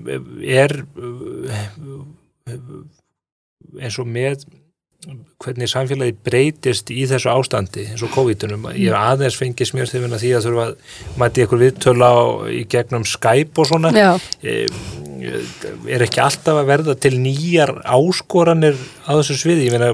er 0.42 0.78
eins 3.78 4.00
og 4.00 4.08
með 4.08 4.48
hvernig 5.38 5.70
samfélagi 5.70 6.16
breytist 6.26 6.90
í 6.92 7.04
þessu 7.08 7.30
ástandi 7.32 7.86
eins 7.92 8.02
og 8.04 8.12
COVID-unum 8.16 8.66
ég 8.74 8.90
er 8.90 8.98
aðeins 8.98 9.38
fengið 9.40 9.70
smjörþifin 9.70 10.16
að 10.16 10.24
því 10.24 10.32
að 10.34 10.48
þurfa 10.48 10.66
að 10.66 11.20
mæti 11.22 11.44
ykkur 11.46 11.62
viðtöla 11.62 12.10
í 12.52 12.64
gegnum 12.72 13.06
Skype 13.08 13.62
og 13.62 13.70
svona. 13.70 13.92
E, 14.42 14.66
er 15.26 16.04
ekki 16.06 16.22
alltaf 16.24 16.62
að 16.62 16.70
verða 16.70 16.96
til 17.00 17.14
nýjar 17.22 17.74
áskoranir 17.84 18.78
á 19.08 19.12
þessu 19.18 19.38
sviði, 19.40 19.68
ég 19.68 19.76
meina 19.76 19.92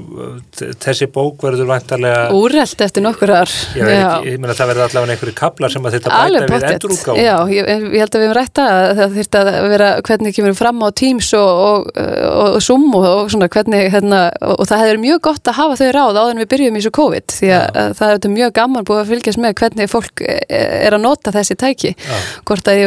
þessi 0.84 1.08
bók 1.14 1.44
verður 1.46 1.70
vantarlega 1.70 2.30
Úrreld 2.36 2.84
eftir 2.86 3.06
nokkur 3.06 3.34
ár. 3.34 3.52
Ég, 3.78 3.90
ég 4.28 4.42
meina 4.42 4.56
það 4.58 4.72
verður 4.72 4.86
allavega 4.88 5.16
einhverju 5.16 5.36
kaplar 5.38 5.74
sem 5.74 5.86
að 5.86 5.98
þetta 5.98 6.22
bæta 6.34 6.50
við 6.50 6.68
endurúká 6.72 7.18
Já, 7.20 7.36
ég, 7.54 7.70
ég 7.70 8.04
held 8.04 8.18
að 8.18 8.24
við 8.24 8.28
hefum 8.28 8.38
rætta 8.40 8.68
að 8.74 8.94
það 9.00 9.18
þurft 9.18 9.40
að 9.40 9.52
vera 9.74 9.90
hvernig 10.10 10.38
kemur 10.38 10.58
fram 10.58 10.84
á 10.84 10.88
Teams 11.04 11.32
og, 11.38 11.64
og, 11.68 11.92
og, 12.00 12.50
og 12.58 12.60
Zoom 12.66 12.88
og 13.00 13.32
svona 13.34 13.50
hvernig 13.54 13.90
hérna, 13.94 14.22
og 14.56 14.66
það 14.70 14.86
hefur 14.86 15.02
mjög 15.04 15.24
gott 15.30 15.52
að 15.52 15.60
hafa 15.60 15.80
þau 15.82 15.92
ráð 15.98 16.22
áður 16.22 16.34
en 16.34 16.44
við 16.44 16.52
byrjum 16.54 16.80
í 16.80 16.84
svo 16.86 16.94
COVID 17.00 17.38
því 17.38 17.54
að, 17.58 17.66
að 17.84 17.96
það 18.00 18.16
er 18.16 18.34
mjög 18.34 18.56
gaman 18.58 18.88
búið 18.88 19.02
að 19.04 19.14
fylgjast 19.14 19.42
með 19.44 19.56
hvernig 19.62 19.92
fólk 19.92 20.24
e, 20.26 20.38
er 20.58 20.98
að 20.98 21.04
nota 21.06 21.34
þessi 21.36 21.58
tæki. 21.60 21.94
Já. 21.94 22.16
hvort 22.48 22.70
að 22.70 22.82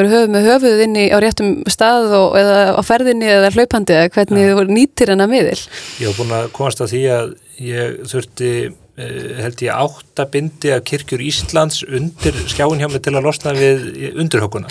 eða 2.38 2.56
á 2.76 2.82
ferðinni 2.86 3.28
eða 3.30 3.52
hlaupandi 3.54 3.94
eða 3.96 4.10
hvernig 4.16 4.56
voru 4.58 4.74
nýttir 4.74 5.12
en 5.14 5.24
að 5.24 5.32
miðil? 5.32 5.60
Ég 6.00 6.10
hef 6.10 6.18
búin 6.18 6.34
að 6.36 6.50
komast 6.56 6.82
að 6.84 6.92
því 6.94 7.02
að 7.14 7.32
ég 7.66 7.96
þurfti 8.10 8.50
eh, 8.66 9.32
held 9.40 9.64
ég 9.64 9.80
áttabindi 9.86 10.72
af 10.76 10.84
kirkjur 10.88 11.24
Íslands 11.24 11.82
undir 11.86 12.38
skjáin 12.50 12.82
hjá 12.82 12.88
mig 12.92 13.02
til 13.06 13.14
að 13.14 13.26
losna 13.28 13.54
við 13.56 13.88
undirhókuna 14.14 14.70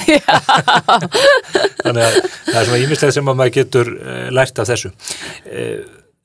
þannig 1.86 2.02
að 2.06 2.18
það 2.22 2.62
er 2.62 2.70
svona 2.70 2.82
ímislega 2.84 3.18
sem 3.18 3.34
að 3.34 3.40
maður 3.42 3.58
getur 3.60 3.94
eh, 3.98 4.26
lært 4.36 4.62
af 4.62 4.72
þessu. 4.72 4.94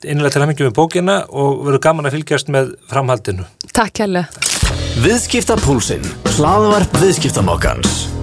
Einlega 0.00 0.32
til 0.32 0.40
að 0.40 0.46
hengja 0.48 0.68
með 0.70 0.78
bókina 0.78 1.16
og 1.28 1.66
verður 1.66 1.82
gaman 1.84 2.08
að 2.08 2.14
fylgjast 2.16 2.48
með 2.52 2.70
framhaldinu. 2.88 3.44
Takk 3.76 3.98
kærlega. 4.00 4.46
Viðskiptapúlsinn, 5.04 6.08
hlaðvarp 6.38 6.96
viðskiptamokkans 7.02 8.19